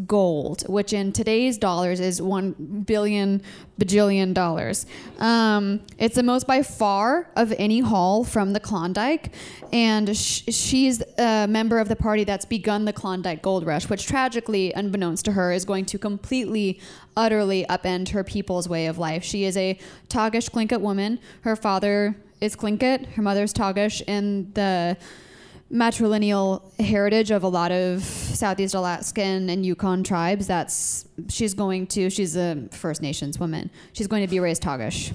gold, 0.06 0.68
which 0.68 0.92
in 0.92 1.12
today's 1.12 1.58
dollars 1.58 2.00
is 2.00 2.20
one 2.20 2.52
billion 2.86 3.42
bajillion 3.78 4.34
dollars. 4.34 4.86
Um, 5.18 5.80
it's 5.98 6.16
the 6.16 6.22
most 6.22 6.46
by 6.46 6.62
far 6.62 7.28
of 7.36 7.52
any 7.58 7.80
haul 7.80 8.24
from 8.24 8.52
the 8.52 8.60
Klondike, 8.60 9.32
and 9.72 10.16
sh- 10.16 10.42
she's 10.48 11.02
a 11.18 11.46
member 11.46 11.78
of 11.78 11.88
the 11.88 11.96
party 11.96 12.24
that's 12.24 12.44
begun 12.44 12.84
the 12.84 12.92
Klondike 12.92 13.42
Gold 13.42 13.66
Rush, 13.66 13.88
which 13.88 14.06
tragically, 14.06 14.72
unbeknownst 14.72 15.24
to 15.26 15.32
her, 15.32 15.52
is 15.52 15.64
going 15.64 15.86
to 15.86 15.98
completely, 15.98 16.80
utterly 17.16 17.64
upend 17.68 18.10
her 18.10 18.24
people's 18.24 18.68
way 18.68 18.86
of 18.86 18.98
life. 18.98 19.22
She 19.22 19.44
is 19.44 19.56
a 19.56 19.78
Tagish 20.08 20.50
Tlingit 20.50 20.80
woman. 20.80 21.18
Her 21.42 21.56
father 21.56 22.16
is 22.40 22.56
Tlingit, 22.56 23.06
her 23.14 23.22
mother's 23.22 23.52
Tagish, 23.52 24.02
and 24.06 24.52
the 24.54 24.96
matrilineal 25.73 26.62
heritage 26.80 27.30
of 27.30 27.42
a 27.42 27.49
lot 27.49 27.73
of 27.73 28.02
Southeast 28.02 28.75
Alaskan 28.75 29.49
and 29.49 29.64
Yukon 29.64 30.04
tribes. 30.04 30.47
That's 30.47 31.09
she's 31.28 31.54
going 31.54 31.87
to. 31.88 32.11
She's 32.11 32.37
a 32.37 32.68
First 32.71 33.02
Nations 33.02 33.38
woman. 33.38 33.71
She's 33.92 34.06
going 34.06 34.23
to 34.23 34.30
be 34.30 34.40
raised 34.40 34.62
Tagish. 34.62 35.12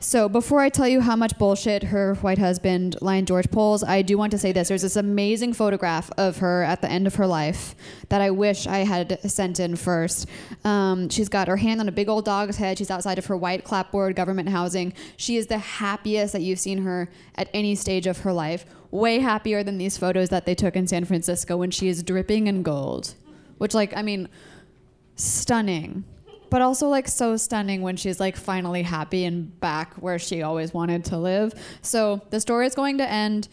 So 0.00 0.28
before 0.28 0.60
I 0.60 0.68
tell 0.68 0.86
you 0.86 1.00
how 1.00 1.16
much 1.16 1.36
bullshit 1.38 1.82
her 1.82 2.14
white 2.14 2.38
husband, 2.38 2.96
Lying 3.00 3.24
George, 3.24 3.50
pulls, 3.50 3.82
I 3.82 4.02
do 4.02 4.16
want 4.16 4.30
to 4.30 4.38
say 4.38 4.52
this. 4.52 4.68
There's 4.68 4.82
this 4.82 4.94
amazing 4.94 5.54
photograph 5.54 6.08
of 6.16 6.38
her 6.38 6.62
at 6.62 6.82
the 6.82 6.88
end 6.88 7.08
of 7.08 7.16
her 7.16 7.26
life 7.26 7.74
that 8.08 8.20
I 8.20 8.30
wish 8.30 8.68
I 8.68 8.78
had 8.78 9.18
sent 9.28 9.58
in 9.58 9.74
first. 9.74 10.28
Um, 10.62 11.08
she's 11.08 11.28
got 11.28 11.48
her 11.48 11.56
hand 11.56 11.80
on 11.80 11.88
a 11.88 11.92
big 11.92 12.08
old 12.08 12.24
dog's 12.24 12.58
head. 12.58 12.78
She's 12.78 12.92
outside 12.92 13.18
of 13.18 13.26
her 13.26 13.36
white 13.36 13.64
clapboard 13.64 14.14
government 14.14 14.50
housing. 14.50 14.92
She 15.16 15.36
is 15.36 15.48
the 15.48 15.58
happiest 15.58 16.32
that 16.32 16.42
you've 16.42 16.60
seen 16.60 16.82
her 16.82 17.10
at 17.34 17.50
any 17.52 17.74
stage 17.74 18.06
of 18.06 18.18
her 18.18 18.32
life. 18.32 18.66
Way 18.92 19.18
happier 19.18 19.64
than 19.64 19.78
these 19.78 19.98
photos 19.98 20.28
that 20.28 20.46
they 20.46 20.54
took 20.54 20.76
in 20.76 20.86
San 20.86 21.06
Francisco 21.06 21.56
when 21.56 21.72
she 21.72 21.88
is 21.88 22.04
dripping 22.04 22.46
in 22.46 22.62
gold. 22.62 23.14
Which, 23.58 23.74
like, 23.74 23.96
I 23.96 24.02
mean, 24.02 24.28
stunning 25.16 26.04
but 26.50 26.62
also 26.62 26.88
like 26.88 27.08
so 27.08 27.36
stunning 27.36 27.82
when 27.82 27.96
she's 27.96 28.20
like 28.20 28.36
finally 28.36 28.82
happy 28.82 29.24
and 29.24 29.58
back 29.60 29.94
where 29.94 30.18
she 30.18 30.42
always 30.42 30.72
wanted 30.72 31.04
to 31.06 31.18
live. 31.18 31.54
So 31.82 32.22
the 32.30 32.40
story 32.40 32.66
is 32.66 32.74
going 32.74 32.98
to 32.98 33.08
end 33.08 33.48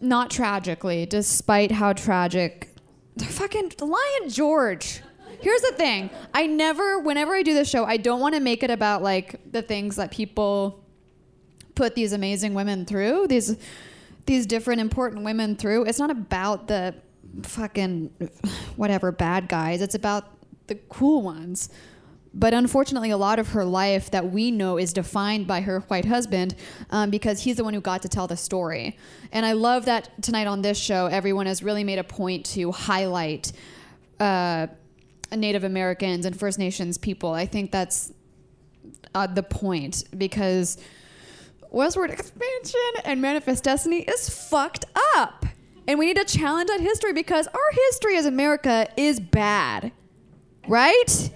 not 0.00 0.30
tragically, 0.30 1.06
despite 1.06 1.70
how 1.70 1.92
tragic. 1.92 2.70
Fucking 3.18 3.72
Lying 3.80 4.28
George. 4.28 5.00
Here's 5.40 5.60
the 5.62 5.72
thing. 5.72 6.10
I 6.32 6.46
never, 6.46 6.98
whenever 6.98 7.34
I 7.34 7.42
do 7.42 7.54
this 7.54 7.68
show, 7.68 7.84
I 7.84 7.96
don't 7.96 8.20
want 8.20 8.34
to 8.34 8.40
make 8.40 8.62
it 8.62 8.70
about 8.70 9.02
like 9.02 9.52
the 9.52 9.62
things 9.62 9.96
that 9.96 10.10
people 10.10 10.84
put 11.74 11.94
these 11.94 12.12
amazing 12.12 12.54
women 12.54 12.84
through, 12.84 13.26
these 13.28 13.56
these 14.26 14.46
different 14.46 14.80
important 14.80 15.22
women 15.22 15.54
through. 15.54 15.84
It's 15.84 15.98
not 15.98 16.10
about 16.10 16.66
the 16.66 16.94
fucking 17.42 18.10
whatever 18.76 19.12
bad 19.12 19.48
guys. 19.48 19.82
It's 19.82 19.94
about 19.94 20.33
the 20.66 20.76
cool 20.88 21.22
ones. 21.22 21.68
But 22.36 22.52
unfortunately, 22.52 23.10
a 23.10 23.16
lot 23.16 23.38
of 23.38 23.50
her 23.50 23.64
life 23.64 24.10
that 24.10 24.32
we 24.32 24.50
know 24.50 24.76
is 24.76 24.92
defined 24.92 25.46
by 25.46 25.60
her 25.60 25.80
white 25.80 26.04
husband 26.04 26.56
um, 26.90 27.10
because 27.10 27.42
he's 27.42 27.56
the 27.56 27.64
one 27.64 27.74
who 27.74 27.80
got 27.80 28.02
to 28.02 28.08
tell 28.08 28.26
the 28.26 28.36
story. 28.36 28.98
And 29.30 29.46
I 29.46 29.52
love 29.52 29.84
that 29.84 30.20
tonight 30.20 30.48
on 30.48 30.62
this 30.62 30.76
show, 30.76 31.06
everyone 31.06 31.46
has 31.46 31.62
really 31.62 31.84
made 31.84 32.00
a 32.00 32.04
point 32.04 32.44
to 32.46 32.72
highlight 32.72 33.52
uh, 34.18 34.66
Native 35.32 35.62
Americans 35.62 36.26
and 36.26 36.36
First 36.36 36.58
Nations 36.58 36.98
people. 36.98 37.30
I 37.30 37.46
think 37.46 37.70
that's 37.70 38.12
uh, 39.14 39.28
the 39.28 39.44
point 39.44 40.02
because 40.16 40.76
Westward 41.70 42.10
Expansion 42.10 42.80
and 43.04 43.22
Manifest 43.22 43.64
Destiny 43.64 44.00
is 44.00 44.28
fucked 44.28 44.86
up. 45.16 45.46
And 45.86 45.98
we 45.98 46.06
need 46.06 46.16
to 46.16 46.24
challenge 46.24 46.68
that 46.68 46.80
history 46.80 47.12
because 47.12 47.46
our 47.46 47.72
history 47.72 48.16
as 48.16 48.26
America 48.26 48.88
is 48.96 49.20
bad. 49.20 49.92
Right? 50.68 51.30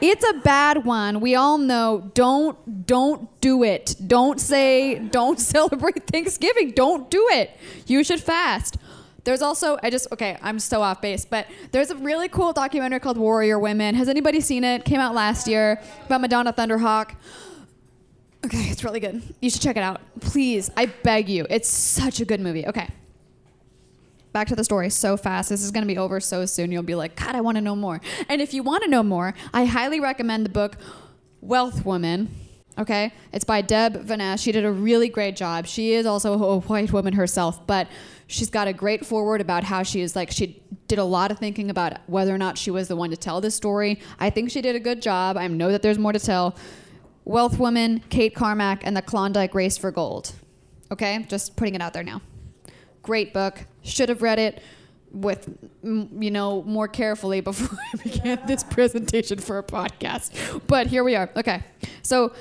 It's 0.00 0.28
a 0.28 0.34
bad 0.34 0.84
one. 0.84 1.20
We 1.20 1.34
all 1.34 1.58
know 1.58 2.10
don't 2.14 2.86
don't 2.86 3.40
do 3.40 3.62
it. 3.62 3.94
Don't 4.06 4.40
say 4.40 4.98
don't 4.98 5.40
celebrate 5.54 6.06
Thanksgiving. 6.06 6.72
Don't 6.72 7.10
do 7.10 7.26
it. 7.32 7.50
You 7.86 8.04
should 8.04 8.20
fast. 8.20 8.76
There's 9.24 9.42
also 9.42 9.78
I 9.82 9.90
just 9.90 10.06
okay, 10.12 10.38
I'm 10.42 10.58
so 10.58 10.82
off 10.82 11.00
base, 11.00 11.24
but 11.24 11.46
there's 11.72 11.90
a 11.90 11.96
really 11.96 12.28
cool 12.28 12.52
documentary 12.52 13.00
called 13.00 13.16
Warrior 13.16 13.58
Women. 13.58 13.94
Has 13.94 14.08
anybody 14.08 14.40
seen 14.40 14.64
it? 14.64 14.84
Came 14.84 15.00
out 15.00 15.14
last 15.14 15.48
year 15.48 15.80
about 16.04 16.20
Madonna 16.20 16.52
Thunderhawk. 16.52 17.16
Okay, 18.44 18.64
it's 18.68 18.84
really 18.84 19.00
good. 19.00 19.22
You 19.40 19.50
should 19.50 19.62
check 19.62 19.76
it 19.76 19.82
out. 19.82 20.00
Please, 20.20 20.70
I 20.76 20.86
beg 20.86 21.28
you. 21.28 21.46
It's 21.50 21.68
such 21.68 22.20
a 22.20 22.24
good 22.24 22.40
movie. 22.40 22.66
Okay. 22.66 22.88
Back 24.36 24.48
to 24.48 24.54
the 24.54 24.64
story 24.64 24.90
so 24.90 25.16
fast. 25.16 25.48
This 25.48 25.64
is 25.64 25.70
going 25.70 25.80
to 25.80 25.88
be 25.88 25.96
over 25.96 26.20
so 26.20 26.44
soon. 26.44 26.70
You'll 26.70 26.82
be 26.82 26.94
like, 26.94 27.16
God, 27.16 27.34
I 27.34 27.40
want 27.40 27.54
to 27.56 27.62
know 27.62 27.74
more. 27.74 28.02
And 28.28 28.42
if 28.42 28.52
you 28.52 28.62
want 28.62 28.82
to 28.82 28.90
know 28.90 29.02
more, 29.02 29.32
I 29.54 29.64
highly 29.64 29.98
recommend 29.98 30.44
the 30.44 30.50
book 30.50 30.76
Wealth 31.40 31.86
Woman. 31.86 32.28
Okay? 32.76 33.14
It's 33.32 33.46
by 33.46 33.62
Deb 33.62 34.04
Vanasse. 34.04 34.42
She 34.42 34.52
did 34.52 34.66
a 34.66 34.70
really 34.70 35.08
great 35.08 35.36
job. 35.36 35.66
She 35.66 35.94
is 35.94 36.04
also 36.04 36.34
a 36.34 36.60
white 36.60 36.92
woman 36.92 37.14
herself, 37.14 37.66
but 37.66 37.88
she's 38.26 38.50
got 38.50 38.68
a 38.68 38.74
great 38.74 39.06
forward 39.06 39.40
about 39.40 39.64
how 39.64 39.82
she 39.82 40.02
is 40.02 40.14
like, 40.14 40.30
she 40.30 40.62
did 40.86 40.98
a 40.98 41.04
lot 41.04 41.30
of 41.30 41.38
thinking 41.38 41.70
about 41.70 41.94
whether 42.06 42.34
or 42.34 42.38
not 42.38 42.58
she 42.58 42.70
was 42.70 42.88
the 42.88 42.96
one 42.96 43.08
to 43.08 43.16
tell 43.16 43.40
this 43.40 43.54
story. 43.54 44.00
I 44.18 44.28
think 44.28 44.50
she 44.50 44.60
did 44.60 44.76
a 44.76 44.80
good 44.80 45.00
job. 45.00 45.38
I 45.38 45.46
know 45.46 45.72
that 45.72 45.80
there's 45.80 45.98
more 45.98 46.12
to 46.12 46.20
tell. 46.20 46.58
Wealth 47.24 47.58
Woman, 47.58 48.02
Kate 48.10 48.34
Carmack, 48.34 48.82
and 48.84 48.94
the 48.94 49.00
Klondike 49.00 49.54
Race 49.54 49.78
for 49.78 49.90
Gold. 49.90 50.34
Okay? 50.90 51.24
Just 51.26 51.56
putting 51.56 51.74
it 51.74 51.80
out 51.80 51.94
there 51.94 52.04
now. 52.04 52.20
Great 53.06 53.32
book. 53.32 53.64
Should 53.82 54.08
have 54.08 54.20
read 54.20 54.40
it 54.40 54.60
with, 55.12 55.48
you 55.84 56.30
know, 56.32 56.62
more 56.64 56.88
carefully 56.88 57.40
before 57.52 57.78
I 57.94 58.02
began 58.02 58.40
this 58.48 58.64
presentation 58.64 59.38
for 59.38 59.58
a 59.58 59.62
podcast. 59.62 60.60
But 60.66 60.88
here 60.88 61.04
we 61.04 61.14
are. 61.14 61.30
Okay. 61.36 61.62
So, 62.02 62.32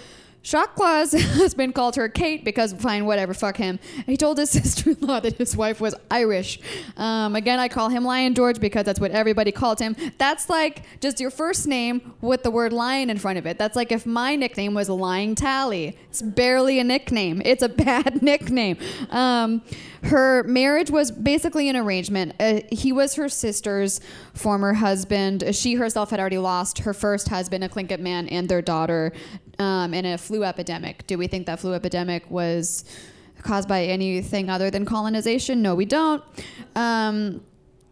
Shock 0.45 0.75
Claus 0.75 1.11
has 1.13 1.55
been 1.55 1.73
called 1.73 1.95
her 1.95 2.07
Kate 2.07 2.45
because 2.45 2.71
fine, 2.73 3.07
whatever, 3.07 3.33
fuck 3.33 3.57
him. 3.57 3.79
He 4.05 4.15
told 4.15 4.37
his 4.37 4.49
sister-in-law 4.51 5.21
that 5.21 5.39
his 5.39 5.57
wife 5.57 5.81
was 5.81 5.95
Irish. 6.11 6.59
Um, 6.97 7.35
again, 7.35 7.57
I 7.57 7.67
call 7.67 7.89
him 7.89 8.05
Lying 8.05 8.35
George 8.35 8.59
because 8.59 8.83
that's 8.83 8.99
what 8.99 9.09
everybody 9.09 9.51
called 9.51 9.79
him. 9.79 9.95
That's 10.19 10.47
like 10.47 10.83
just 11.01 11.19
your 11.19 11.31
first 11.31 11.65
name 11.65 12.13
with 12.21 12.43
the 12.43 12.51
word 12.51 12.73
lion 12.73 13.09
in 13.09 13.17
front 13.17 13.39
of 13.39 13.47
it. 13.47 13.57
That's 13.57 13.75
like 13.75 13.91
if 13.91 14.05
my 14.05 14.35
nickname 14.35 14.75
was 14.75 14.87
Lying 14.87 15.33
Tally. 15.33 15.97
It's 16.11 16.21
barely 16.21 16.77
a 16.77 16.83
nickname. 16.83 17.41
It's 17.43 17.63
a 17.63 17.69
bad 17.85 18.21
nickname. 18.21 18.77
Um, 19.09 19.63
her 20.03 20.43
marriage 20.43 20.91
was 20.91 21.09
basically 21.09 21.67
an 21.69 21.75
arrangement. 21.75 22.35
Uh, 22.39 22.61
he 22.71 22.91
was 22.91 23.15
her 23.15 23.27
sister's 23.27 23.99
former 24.35 24.73
husband. 24.73 25.43
She 25.55 25.73
herself 25.73 26.11
had 26.11 26.19
already 26.19 26.37
lost 26.37 26.79
her 26.79 26.93
first 26.93 27.29
husband, 27.29 27.63
a 27.63 27.69
Tlingit 27.69 27.99
man, 27.99 28.27
and 28.27 28.47
their 28.47 28.61
daughter 28.61 29.11
um, 29.59 29.93
in 29.93 30.05
a 30.05 30.17
flu 30.17 30.43
epidemic. 30.43 31.07
Do 31.07 31.17
we 31.17 31.27
think 31.27 31.45
that 31.47 31.59
flu 31.59 31.73
epidemic 31.73 32.29
was 32.29 32.85
caused 33.41 33.67
by 33.67 33.83
anything 33.85 34.49
other 34.49 34.69
than 34.69 34.85
colonization? 34.85 35.61
No, 35.61 35.75
we 35.75 35.85
don't. 35.85 36.23
Um, 36.75 37.41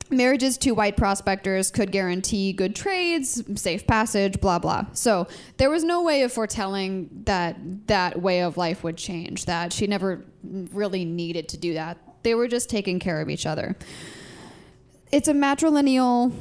marriages 0.10 0.58
to 0.60 0.72
white 0.72 0.98
prospectors 0.98 1.72
could 1.72 1.92
guarantee 1.92 2.54
good 2.54 2.76
trades, 2.76 3.44
safe 3.56 3.88
passage, 3.88 4.40
blah 4.42 4.60
blah. 4.60 4.86
So 4.94 5.28
there 5.58 5.70
was 5.70 5.84
no 5.84 6.04
way 6.04 6.24
of 6.24 6.32
foretelling 6.32 7.10
that 7.26 7.88
that 7.88 8.22
way 8.22 8.42
of 8.42 8.58
life 8.58 8.84
would 8.84 8.98
change. 8.98 9.46
That 9.46 9.74
she 9.74 9.88
never 9.88 10.26
really 10.44 11.06
needed 11.06 11.50
to 11.50 11.58
do 11.58 11.74
that. 11.76 11.98
They 12.24 12.36
were 12.36 12.48
just 12.48 12.70
taking 12.70 13.00
care 13.00 13.22
of 13.22 13.30
each 13.30 13.46
other. 13.46 13.76
It's 15.12 15.28
a 15.28 15.34
matrilineal 15.34 16.34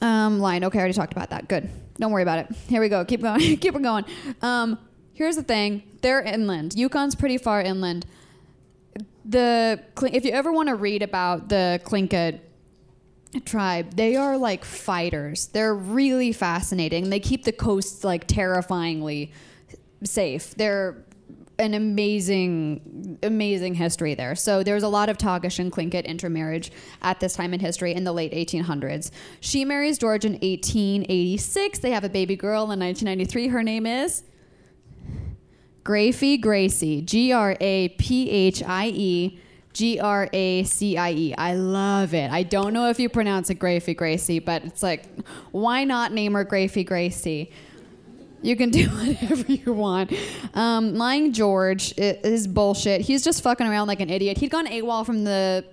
um, 0.00 0.38
line. 0.40 0.64
Okay, 0.64 0.78
I 0.78 0.82
already 0.82 0.94
talked 0.94 1.12
about 1.12 1.30
that. 1.30 1.48
Good. 1.48 1.70
Don't 2.02 2.10
worry 2.10 2.24
about 2.24 2.40
it. 2.40 2.56
Here 2.66 2.80
we 2.80 2.88
go. 2.88 3.04
Keep 3.04 3.22
going. 3.22 3.38
Keep 3.58 3.76
it 3.76 3.82
going. 3.82 4.04
Um, 4.40 4.76
here's 5.14 5.36
the 5.36 5.44
thing. 5.44 5.84
They're 6.00 6.20
inland. 6.20 6.72
Yukon's 6.72 7.14
pretty 7.14 7.38
far 7.38 7.62
inland. 7.62 8.06
The 9.24 9.80
if 10.12 10.24
you 10.24 10.32
ever 10.32 10.50
want 10.50 10.68
to 10.68 10.74
read 10.74 11.04
about 11.04 11.48
the 11.48 11.80
Tlingit 11.84 12.40
tribe, 13.44 13.94
they 13.94 14.16
are 14.16 14.36
like 14.36 14.64
fighters. 14.64 15.46
They're 15.46 15.76
really 15.76 16.32
fascinating. 16.32 17.08
They 17.08 17.20
keep 17.20 17.44
the 17.44 17.52
coasts 17.52 18.02
like 18.02 18.26
terrifyingly 18.26 19.32
safe. 20.02 20.56
They're 20.56 21.04
an 21.58 21.74
amazing, 21.74 23.18
amazing 23.22 23.74
history 23.74 24.14
there. 24.14 24.34
So 24.34 24.62
there's 24.62 24.82
a 24.82 24.88
lot 24.88 25.08
of 25.08 25.18
Tagish 25.18 25.58
and 25.58 25.70
Tlingit 25.72 26.04
intermarriage 26.04 26.72
at 27.02 27.20
this 27.20 27.34
time 27.34 27.54
in 27.54 27.60
history 27.60 27.92
in 27.92 28.04
the 28.04 28.12
late 28.12 28.32
1800s. 28.32 29.10
She 29.40 29.64
marries 29.64 29.98
George 29.98 30.24
in 30.24 30.32
1886. 30.32 31.78
They 31.78 31.90
have 31.90 32.04
a 32.04 32.08
baby 32.08 32.36
girl 32.36 32.70
in 32.70 32.80
1993. 32.80 33.48
Her 33.48 33.62
name 33.62 33.86
is 33.86 34.24
Graphy 35.84 36.40
Gracie. 36.40 37.02
G 37.02 37.32
R 37.32 37.56
A 37.60 37.88
P 37.90 38.30
H 38.30 38.62
I 38.62 38.86
E. 38.88 39.38
G 39.72 39.98
R 39.98 40.28
A 40.32 40.64
C 40.64 40.98
I 40.98 41.12
E. 41.12 41.34
I 41.36 41.54
love 41.54 42.12
it. 42.12 42.30
I 42.30 42.42
don't 42.42 42.72
know 42.74 42.88
if 42.90 43.00
you 43.00 43.08
pronounce 43.08 43.48
it 43.50 43.58
Graphy 43.58 43.96
Gracie, 43.96 44.38
but 44.38 44.64
it's 44.64 44.82
like, 44.82 45.06
why 45.50 45.84
not 45.84 46.12
name 46.12 46.34
her 46.34 46.44
Graphy 46.44 46.84
Gracie? 46.86 47.50
You 48.42 48.56
can 48.56 48.70
do 48.70 48.88
whatever 48.88 49.52
you 49.52 49.72
want. 49.72 50.12
Um, 50.54 50.94
lying 50.94 51.32
George 51.32 51.94
is 51.96 52.46
bullshit. 52.46 53.02
He's 53.02 53.24
just 53.24 53.42
fucking 53.42 53.66
around 53.66 53.88
like 53.88 54.00
an 54.00 54.10
idiot. 54.10 54.38
He'd 54.38 54.50
gone 54.50 54.66
AWOL 54.66 55.06
from 55.06 55.24
the. 55.24 55.64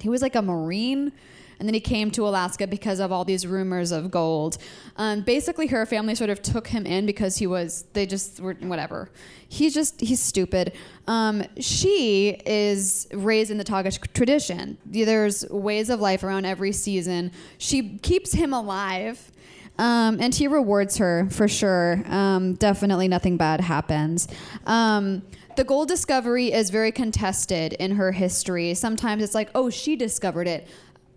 He 0.00 0.08
was 0.08 0.22
like 0.22 0.34
a 0.34 0.42
Marine. 0.42 1.12
And 1.58 1.66
then 1.66 1.72
he 1.72 1.80
came 1.80 2.10
to 2.12 2.28
Alaska 2.28 2.66
because 2.66 3.00
of 3.00 3.12
all 3.12 3.24
these 3.24 3.46
rumors 3.46 3.90
of 3.90 4.10
gold. 4.10 4.58
Um, 4.96 5.22
basically, 5.22 5.68
her 5.68 5.86
family 5.86 6.14
sort 6.14 6.28
of 6.28 6.42
took 6.42 6.66
him 6.66 6.84
in 6.84 7.06
because 7.06 7.38
he 7.38 7.46
was, 7.46 7.86
they 7.94 8.04
just 8.04 8.40
were, 8.40 8.54
whatever. 8.54 9.10
He's 9.48 9.72
just, 9.72 10.00
he's 10.00 10.20
stupid. 10.20 10.74
Um, 11.06 11.44
she 11.58 12.38
is 12.44 13.08
raised 13.12 13.50
in 13.50 13.56
the 13.56 13.64
Tagish 13.64 13.98
tradition. 14.12 14.76
There's 14.84 15.48
ways 15.48 15.88
of 15.88 15.98
life 15.98 16.22
around 16.22 16.44
every 16.44 16.72
season. 16.72 17.32
She 17.56 17.98
keeps 17.98 18.32
him 18.32 18.52
alive 18.52 19.32
um, 19.78 20.20
and 20.20 20.34
he 20.34 20.48
rewards 20.48 20.96
her 20.98 21.28
for 21.30 21.48
sure. 21.48 22.02
Um, 22.06 22.54
definitely 22.54 23.08
nothing 23.08 23.36
bad 23.36 23.60
happens. 23.60 24.28
Um, 24.66 25.22
the 25.56 25.64
gold 25.64 25.88
discovery 25.88 26.52
is 26.52 26.70
very 26.70 26.92
contested 26.92 27.72
in 27.74 27.92
her 27.92 28.12
history. 28.12 28.74
Sometimes 28.74 29.22
it's 29.22 29.34
like, 29.34 29.50
oh, 29.54 29.70
she 29.70 29.96
discovered 29.96 30.46
it. 30.48 30.68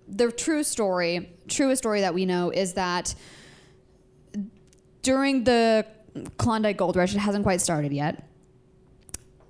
The 0.07 0.31
true 0.31 0.63
story, 0.63 1.29
truest 1.47 1.81
story 1.81 2.01
that 2.01 2.13
we 2.13 2.25
know 2.25 2.49
is 2.49 2.73
that 2.73 3.13
during 5.01 5.43
the 5.43 5.85
Klondike 6.37 6.77
Gold 6.77 6.95
Rush, 6.95 7.13
it 7.13 7.19
hasn't 7.19 7.43
quite 7.43 7.61
started 7.61 7.93
yet 7.93 8.28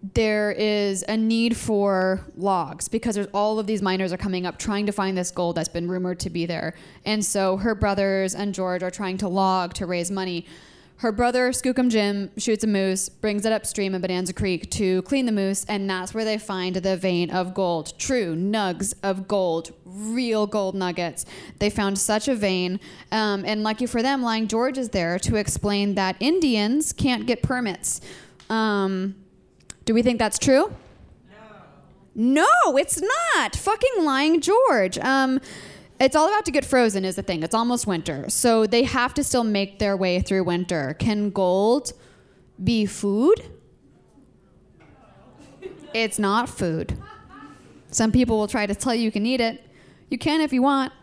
there 0.02 0.52
is 0.52 1.04
a 1.08 1.18
need 1.18 1.58
for 1.58 2.22
logs 2.38 2.88
because 2.88 3.16
there's 3.16 3.28
all 3.34 3.60
of 3.60 3.68
these 3.68 3.82
miners 3.82 4.14
are 4.14 4.18
coming 4.18 4.46
up 4.46 4.58
trying 4.58 4.86
to 4.86 4.92
find 4.92 5.18
this 5.18 5.32
gold 5.32 5.56
that's 5.56 5.70
been 5.70 5.90
rumored 5.90 6.20
to 6.22 6.30
be 6.30 6.46
there. 6.46 6.74
And 7.06 7.24
so 7.24 7.58
her 7.58 7.76
brothers 7.76 8.34
and 8.34 8.54
George 8.54 8.82
are 8.82 8.92
trying 8.92 9.18
to 9.18 9.28
log 9.28 9.74
to 9.76 9.86
raise 9.86 10.10
money. 10.10 10.46
Her 10.98 11.14
brother, 11.14 11.52
Skookum 11.52 11.90
Jim, 11.90 12.30
shoots 12.38 12.66
a 12.66 12.68
moose, 12.68 13.08
brings 13.08 13.46
it 13.46 13.54
upstream 13.54 13.96
in 13.96 14.02
Bonanza 14.02 14.34
Creek 14.34 14.70
to 14.72 15.02
clean 15.04 15.26
the 15.26 15.32
moose, 15.32 15.64
and 15.70 15.90
that's 15.90 16.14
where 16.14 16.26
they 16.26 16.38
find 16.38 16.76
the 16.76 16.98
vein 16.98 17.32
of 17.32 17.54
gold. 17.54 17.98
True, 17.98 18.36
nugs 18.36 18.94
of 19.02 19.26
gold, 19.26 19.72
real 19.86 20.46
gold 20.46 20.76
nuggets. 20.76 21.26
They 21.60 21.70
found 21.70 21.98
such 21.98 22.28
a 22.28 22.36
vein, 22.36 22.82
um, 23.14 23.46
and 23.46 23.64
lucky 23.64 23.86
for 23.86 24.02
them, 24.02 24.22
Lying 24.22 24.50
George 24.50 24.78
is 24.78 24.90
there 24.90 25.18
to 25.20 25.38
explain 25.38 25.96
that 25.96 26.18
Indians 26.20 26.92
can't 26.92 27.26
get 27.26 27.42
permits. 27.44 28.02
Um, 28.50 29.16
do 29.90 29.96
we 29.96 30.04
think 30.04 30.20
that's 30.20 30.38
true? 30.38 30.72
No. 32.14 32.44
No, 32.46 32.78
it's 32.78 33.02
not. 33.02 33.56
Fucking 33.56 34.04
lying 34.04 34.40
George. 34.40 35.00
Um, 35.00 35.42
It's 36.00 36.16
all 36.16 36.28
about 36.28 36.46
to 36.46 36.52
get 36.52 36.64
frozen 36.64 37.04
is 37.04 37.16
the 37.16 37.24
thing. 37.24 37.42
It's 37.42 37.56
almost 37.56 37.88
winter. 37.88 38.30
So 38.30 38.68
they 38.68 38.84
have 38.84 39.16
to 39.16 39.24
still 39.24 39.44
make 39.44 39.80
their 39.80 39.98
way 39.98 40.22
through 40.22 40.44
winter. 40.44 40.96
Can 41.00 41.32
gold 41.32 41.94
be 42.64 42.86
food? 42.86 43.42
It's 45.96 46.20
not 46.20 46.50
food. 46.50 46.96
Some 47.90 48.12
people 48.12 48.38
will 48.38 48.48
try 48.48 48.68
to 48.68 48.76
tell 48.76 48.94
you 48.94 49.02
you 49.02 49.12
can 49.12 49.26
eat 49.26 49.42
it. 49.42 49.56
You 50.12 50.20
can 50.20 50.40
if 50.40 50.54
you 50.54 50.62
want, 50.62 50.94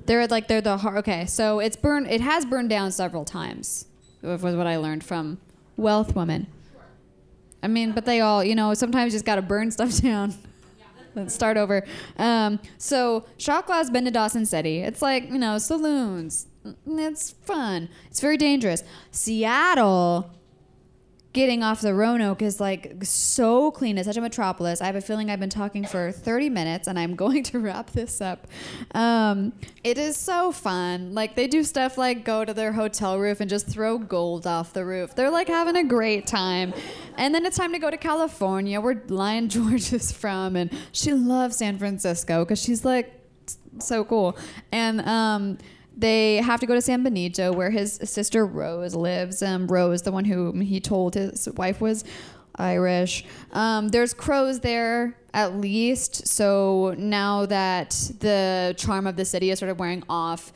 They're 0.04 0.26
like 0.26 0.48
they're 0.48 0.62
the 0.62 0.78
har- 0.78 0.96
okay. 0.98 1.26
So 1.26 1.58
it's 1.58 1.76
burned. 1.76 2.06
It 2.10 2.22
has 2.22 2.46
burned 2.46 2.70
down 2.70 2.92
several 2.92 3.24
times. 3.26 3.86
Was 4.22 4.42
what 4.42 4.66
I 4.66 4.76
learned 4.76 5.04
from 5.04 5.38
Wealth 5.76 6.16
Woman. 6.16 6.46
I 7.62 7.68
mean, 7.68 7.92
but 7.92 8.04
they 8.04 8.20
all, 8.20 8.42
you 8.44 8.54
know, 8.54 8.74
sometimes 8.74 9.12
just 9.12 9.24
got 9.24 9.36
to 9.36 9.42
burn 9.42 9.70
stuff 9.70 9.96
down. 10.02 10.34
Let's 11.14 11.34
start 11.34 11.56
over. 11.56 11.84
Um, 12.16 12.60
so 12.76 13.24
Shotglass 13.38 13.92
been 13.92 14.04
to 14.04 14.10
Dawson 14.10 14.46
City. 14.46 14.78
It's 14.78 15.02
like 15.02 15.24
you 15.30 15.38
know 15.38 15.58
saloons. 15.58 16.46
It's 16.86 17.32
fun. 17.32 17.88
It's 18.10 18.20
very 18.20 18.36
dangerous. 18.36 18.84
Seattle 19.10 20.30
getting 21.32 21.62
off 21.62 21.82
the 21.82 21.94
Roanoke 21.94 22.40
is 22.40 22.58
like 22.58 22.96
so 23.02 23.70
clean. 23.70 23.98
It's 23.98 24.06
such 24.06 24.16
a 24.16 24.20
metropolis. 24.20 24.80
I 24.80 24.86
have 24.86 24.96
a 24.96 25.00
feeling 25.00 25.30
I've 25.30 25.40
been 25.40 25.50
talking 25.50 25.84
for 25.84 26.10
30 26.10 26.48
minutes 26.48 26.88
and 26.88 26.98
I'm 26.98 27.14
going 27.16 27.42
to 27.44 27.58
wrap 27.58 27.90
this 27.90 28.20
up. 28.20 28.46
Um, 28.94 29.52
it 29.84 29.98
is 29.98 30.16
so 30.16 30.52
fun. 30.52 31.14
Like 31.14 31.36
they 31.36 31.46
do 31.46 31.62
stuff 31.62 31.98
like 31.98 32.24
go 32.24 32.44
to 32.44 32.54
their 32.54 32.72
hotel 32.72 33.18
roof 33.18 33.40
and 33.40 33.50
just 33.50 33.68
throw 33.68 33.98
gold 33.98 34.46
off 34.46 34.72
the 34.72 34.84
roof. 34.84 35.14
They're 35.14 35.30
like 35.30 35.48
having 35.48 35.76
a 35.76 35.84
great 35.84 36.26
time. 36.26 36.72
And 37.16 37.34
then 37.34 37.44
it's 37.44 37.56
time 37.56 37.72
to 37.72 37.78
go 37.78 37.90
to 37.90 37.98
California 37.98 38.80
where 38.80 39.02
Lying 39.08 39.48
George 39.50 39.92
is 39.92 40.10
from. 40.10 40.56
And 40.56 40.70
she 40.92 41.12
loves 41.12 41.56
San 41.56 41.78
Francisco 41.78 42.44
because 42.44 42.60
she's 42.60 42.84
like 42.84 43.12
so 43.80 44.04
cool. 44.04 44.36
And 44.72 45.00
um, 45.02 45.58
they 45.98 46.36
have 46.36 46.60
to 46.60 46.66
go 46.66 46.74
to 46.74 46.80
San 46.80 47.02
Benito, 47.02 47.52
where 47.52 47.70
his 47.70 47.94
sister 48.04 48.46
Rose 48.46 48.94
lives. 48.94 49.42
Um, 49.42 49.66
Rose, 49.66 50.02
the 50.02 50.12
one 50.12 50.24
who 50.24 50.52
he 50.60 50.80
told 50.80 51.14
his 51.14 51.48
wife 51.56 51.80
was 51.80 52.04
Irish. 52.54 53.24
Um, 53.52 53.88
there's 53.88 54.14
crows 54.14 54.60
there 54.60 55.16
at 55.34 55.56
least. 55.56 56.26
So 56.26 56.94
now 56.96 57.46
that 57.46 57.90
the 58.20 58.74
charm 58.78 59.06
of 59.06 59.16
the 59.16 59.24
city 59.24 59.50
is 59.50 59.58
sort 59.58 59.70
of 59.70 59.78
wearing 59.78 60.02
off, 60.08 60.52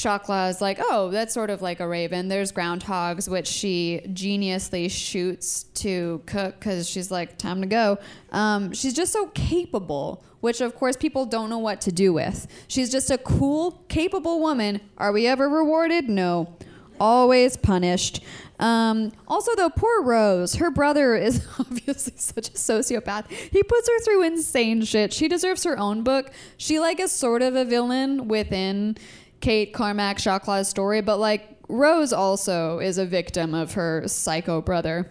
Shakla 0.00 0.48
is 0.48 0.60
like, 0.60 0.78
oh, 0.80 1.10
that's 1.10 1.34
sort 1.34 1.50
of 1.50 1.60
like 1.60 1.80
a 1.80 1.86
raven. 1.86 2.28
There's 2.28 2.52
groundhogs, 2.52 3.28
which 3.28 3.46
she 3.46 4.00
geniusly 4.08 4.90
shoots 4.90 5.64
to 5.74 6.22
cook 6.26 6.58
because 6.58 6.88
she's 6.88 7.10
like, 7.10 7.36
time 7.36 7.60
to 7.60 7.66
go. 7.66 7.98
Um, 8.32 8.72
she's 8.72 8.94
just 8.94 9.12
so 9.12 9.26
capable, 9.28 10.24
which 10.40 10.62
of 10.62 10.74
course 10.74 10.96
people 10.96 11.26
don't 11.26 11.50
know 11.50 11.58
what 11.58 11.82
to 11.82 11.92
do 11.92 12.14
with. 12.14 12.46
She's 12.66 12.90
just 12.90 13.10
a 13.10 13.18
cool, 13.18 13.84
capable 13.88 14.40
woman. 14.40 14.80
Are 14.96 15.12
we 15.12 15.26
ever 15.26 15.48
rewarded? 15.48 16.08
No. 16.08 16.56
Always 16.98 17.56
punished. 17.58 18.22
Um, 18.58 19.12
also, 19.26 19.54
though, 19.56 19.70
poor 19.70 20.02
Rose, 20.02 20.56
her 20.56 20.70
brother 20.70 21.14
is 21.14 21.46
obviously 21.58 22.12
such 22.16 22.48
a 22.48 22.52
sociopath. 22.52 23.30
He 23.30 23.62
puts 23.62 23.88
her 23.88 24.00
through 24.00 24.22
insane 24.22 24.82
shit. 24.82 25.12
She 25.12 25.28
deserves 25.28 25.64
her 25.64 25.78
own 25.78 26.02
book. 26.02 26.30
She 26.56 26.78
like 26.78 27.00
is 27.00 27.12
sort 27.12 27.42
of 27.42 27.54
a 27.54 27.64
villain 27.64 28.28
within 28.28 28.96
Kate 29.40 29.72
Carmack 29.72 30.18
Shawclaw's 30.18 30.68
story, 30.68 31.00
but 31.00 31.18
like 31.18 31.56
Rose 31.68 32.12
also 32.12 32.78
is 32.78 32.98
a 32.98 33.06
victim 33.06 33.54
of 33.54 33.74
her 33.74 34.06
psycho 34.06 34.60
brother. 34.60 35.10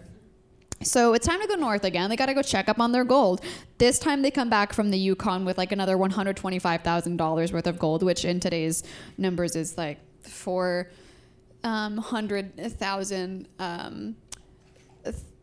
So 0.82 1.12
it's 1.12 1.26
time 1.26 1.40
to 1.40 1.46
go 1.46 1.56
north 1.56 1.84
again. 1.84 2.08
They 2.08 2.16
got 2.16 2.26
to 2.26 2.34
go 2.34 2.40
check 2.40 2.68
up 2.68 2.80
on 2.80 2.92
their 2.92 3.04
gold. 3.04 3.42
This 3.76 3.98
time 3.98 4.22
they 4.22 4.30
come 4.30 4.48
back 4.48 4.72
from 4.72 4.90
the 4.90 4.98
Yukon 4.98 5.44
with 5.44 5.58
like 5.58 5.72
another 5.72 5.96
$125,000 5.98 7.52
worth 7.52 7.66
of 7.66 7.78
gold, 7.78 8.02
which 8.02 8.24
in 8.24 8.40
today's 8.40 8.82
numbers 9.18 9.56
is 9.56 9.76
like 9.76 9.98
four 10.22 10.90
um, 11.64 11.98
hundred 11.98 12.56
thousand 12.78 13.46
um, 13.58 14.16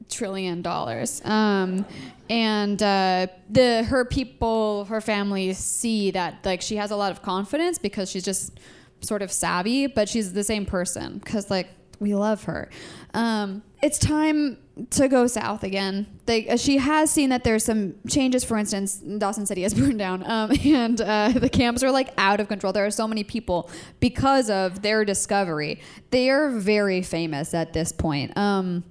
trillion 0.09 0.61
dollars. 0.61 1.21
Um, 1.23 1.85
and 2.29 2.81
uh, 2.81 3.27
the 3.49 3.83
her 3.83 4.05
people, 4.05 4.85
her 4.85 5.01
family 5.01 5.53
see 5.53 6.11
that 6.11 6.45
like 6.45 6.61
she 6.61 6.77
has 6.77 6.91
a 6.91 6.95
lot 6.95 7.11
of 7.11 7.21
confidence 7.21 7.77
because 7.77 8.09
she's 8.09 8.23
just 8.23 8.59
sort 9.01 9.21
of 9.21 9.31
savvy, 9.31 9.87
but 9.87 10.09
she's 10.09 10.33
the 10.33 10.43
same 10.43 10.65
person 10.65 11.19
because 11.19 11.49
like 11.49 11.69
we 11.99 12.13
love 12.15 12.43
her. 12.43 12.69
Um, 13.13 13.63
it's 13.81 13.97
time 13.97 14.57
to 14.91 15.07
go 15.07 15.27
south 15.27 15.63
again. 15.63 16.07
They, 16.25 16.47
uh, 16.47 16.57
she 16.57 16.77
has 16.77 17.11
seen 17.11 17.29
that 17.29 17.43
there's 17.43 17.63
some 17.63 17.95
changes. 18.07 18.43
For 18.43 18.57
instance, 18.57 18.97
Dawson 18.97 19.45
City 19.45 19.63
has 19.63 19.73
burned 19.79 19.99
down, 19.99 20.29
um, 20.29 20.51
and 20.65 20.99
uh, 21.01 21.29
the 21.29 21.49
camps 21.49 21.83
are 21.83 21.91
like 21.91 22.13
out 22.17 22.39
of 22.39 22.47
control. 22.47 22.73
There 22.73 22.85
are 22.85 22.91
so 22.91 23.07
many 23.07 23.23
people 23.23 23.69
because 23.99 24.49
of 24.49 24.81
their 24.81 25.05
discovery. 25.05 25.81
They 26.11 26.29
are 26.29 26.49
very 26.49 27.01
famous 27.01 27.53
at 27.53 27.73
this 27.73 27.91
point. 27.91 28.37
Um, 28.37 28.83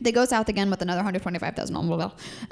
they 0.00 0.12
go 0.12 0.24
south 0.24 0.48
again 0.48 0.70
with 0.70 0.80
another 0.80 0.98
125,000 0.98 1.74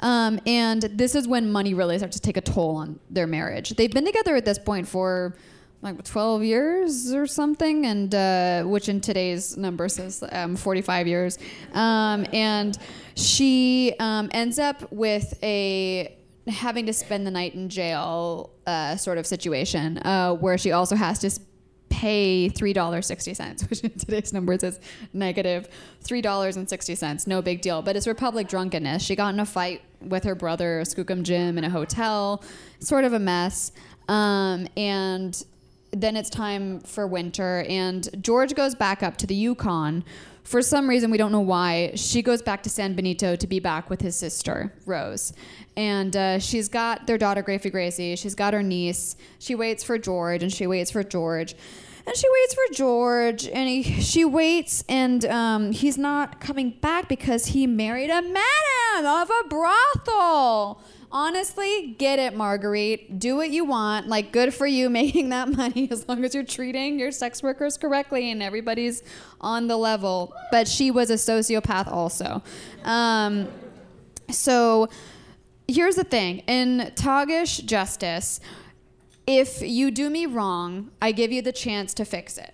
um, 0.01 0.39
and 0.45 0.81
this 0.81 1.15
is 1.15 1.29
when 1.29 1.49
money 1.49 1.73
really 1.73 1.97
starts 1.97 2.17
to 2.17 2.21
take 2.21 2.35
a 2.35 2.41
toll 2.41 2.75
on 2.75 2.99
their 3.09 3.25
marriage. 3.25 3.69
They've 3.69 3.91
been 3.91 4.05
together 4.05 4.35
at 4.35 4.43
this 4.43 4.59
point 4.59 4.85
for 4.85 5.33
like 5.81 6.03
12 6.03 6.43
years 6.43 7.13
or 7.13 7.27
something 7.27 7.85
and 7.85 8.13
uh, 8.15 8.63
which 8.63 8.89
in 8.89 8.99
today's 8.99 9.57
numbers 9.57 9.99
is 9.99 10.23
um, 10.31 10.55
45 10.55 11.07
years. 11.07 11.37
Um, 11.73 12.25
and 12.33 12.77
she 13.15 13.93
um, 13.99 14.29
ends 14.31 14.59
up 14.59 14.91
with 14.91 15.37
a 15.43 16.15
having 16.47 16.85
to 16.85 16.93
spend 16.93 17.27
the 17.27 17.31
night 17.31 17.53
in 17.55 17.69
jail 17.69 18.51
uh, 18.65 18.95
sort 18.95 19.17
of 19.17 19.27
situation 19.27 19.97
uh, 19.99 20.33
where 20.33 20.57
she 20.57 20.71
also 20.71 20.95
has 20.95 21.19
to 21.19 21.29
pay 21.89 22.49
$3.60 22.49 23.69
which 23.69 23.81
in 23.81 23.91
today's 23.91 24.33
numbers 24.33 24.63
is 24.63 24.79
negative 25.13 25.67
$3.60 26.03 27.27
no 27.27 27.41
big 27.41 27.61
deal. 27.61 27.81
But 27.81 27.95
it's 27.95 28.07
republic 28.07 28.47
drunkenness. 28.47 29.03
She 29.03 29.15
got 29.15 29.33
in 29.33 29.39
a 29.39 29.45
fight 29.45 29.81
with 30.01 30.23
her 30.23 30.35
brother 30.35 30.81
skookum 30.83 31.23
jim 31.23 31.57
in 31.57 31.63
a 31.63 31.69
hotel. 31.69 32.43
Sort 32.79 33.03
of 33.03 33.13
a 33.13 33.19
mess. 33.19 33.71
Um, 34.07 34.67
and 34.77 35.43
then 35.91 36.15
it's 36.15 36.29
time 36.29 36.79
for 36.81 37.07
winter. 37.07 37.65
And 37.67 38.07
george 38.21 38.53
goes 38.55 38.75
back 38.75 39.03
up 39.03 39.17
to 39.17 39.27
the 39.27 39.35
yukon. 39.35 40.03
For 40.43 40.61
some 40.61 40.89
reason 40.89 41.11
we 41.11 41.17
don't 41.17 41.31
know 41.31 41.41
why 41.41 41.91
she 41.95 42.21
goes 42.21 42.41
back 42.41 42.63
to 42.63 42.69
san 42.69 42.93
benito 42.93 43.35
to 43.35 43.47
be 43.47 43.59
back 43.59 43.89
with 43.89 44.01
his 44.01 44.15
sister 44.15 44.73
rose. 44.85 45.33
And 45.75 46.15
uh, 46.15 46.39
she's 46.39 46.69
got 46.69 47.07
their 47.07 47.17
daughter 47.17 47.41
gracie 47.41 47.69
gracie. 47.69 48.15
She's 48.15 48.35
got 48.35 48.53
her 48.53 48.63
niece. 48.63 49.15
She 49.39 49.55
waits 49.55 49.83
for 49.83 49.97
george 49.97 50.43
and 50.43 50.51
she 50.51 50.67
waits 50.67 50.91
for 50.91 51.03
george. 51.03 51.55
And 52.05 52.15
she 52.15 52.25
waits 52.29 52.53
for 52.53 52.73
George, 52.73 53.47
and 53.49 53.67
he, 53.67 53.83
she 53.83 54.23
waits, 54.23 54.81
and 54.87 55.25
um, 55.25 55.73
he's 55.73 55.97
not 55.97 56.39
coming 56.39 56.69
back 56.81 57.09
because 57.09 57.47
he 57.47 57.67
married 57.67 58.09
a 58.09 58.21
madam 58.21 59.05
of 59.05 59.29
a 59.29 59.47
brothel. 59.49 60.81
Honestly, 61.11 61.95
get 61.97 62.19
it, 62.19 62.35
Marguerite. 62.35 63.17
Do 63.17 63.37
what 63.37 63.49
you 63.49 63.63
want. 63.63 64.07
Like, 64.07 64.31
good 64.31 64.53
for 64.53 64.67
you 64.67 64.89
making 65.01 65.29
that 65.29 65.49
money 65.49 65.87
as 65.89 66.07
long 66.07 66.23
as 66.25 66.35
you're 66.35 66.43
treating 66.43 66.99
your 66.99 67.11
sex 67.11 67.41
workers 67.41 67.77
correctly 67.77 68.31
and 68.31 68.43
everybody's 68.43 69.03
on 69.39 69.67
the 69.67 69.77
level. 69.77 70.33
But 70.51 70.67
she 70.67 70.91
was 70.91 71.09
a 71.09 71.15
sociopath 71.15 71.87
also. 71.87 72.43
Um, 72.83 73.47
so 74.29 74.89
here's 75.67 75.95
the 75.95 76.03
thing 76.03 76.39
in 76.39 76.91
Tagish 76.95 77.63
justice, 77.65 78.39
if 79.25 79.61
you 79.61 79.91
do 79.91 80.09
me 80.09 80.25
wrong, 80.25 80.91
I 81.01 81.11
give 81.11 81.31
you 81.31 81.41
the 81.41 81.51
chance 81.51 81.93
to 81.95 82.05
fix 82.05 82.37
it. 82.37 82.53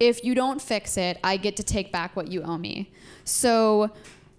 If 0.00 0.22
you 0.22 0.34
don't 0.34 0.62
fix 0.62 0.96
it, 0.96 1.18
I 1.24 1.36
get 1.36 1.56
to 1.56 1.62
take 1.64 1.90
back 1.90 2.14
what 2.14 2.28
you 2.28 2.42
owe 2.42 2.58
me. 2.58 2.92
So 3.24 3.90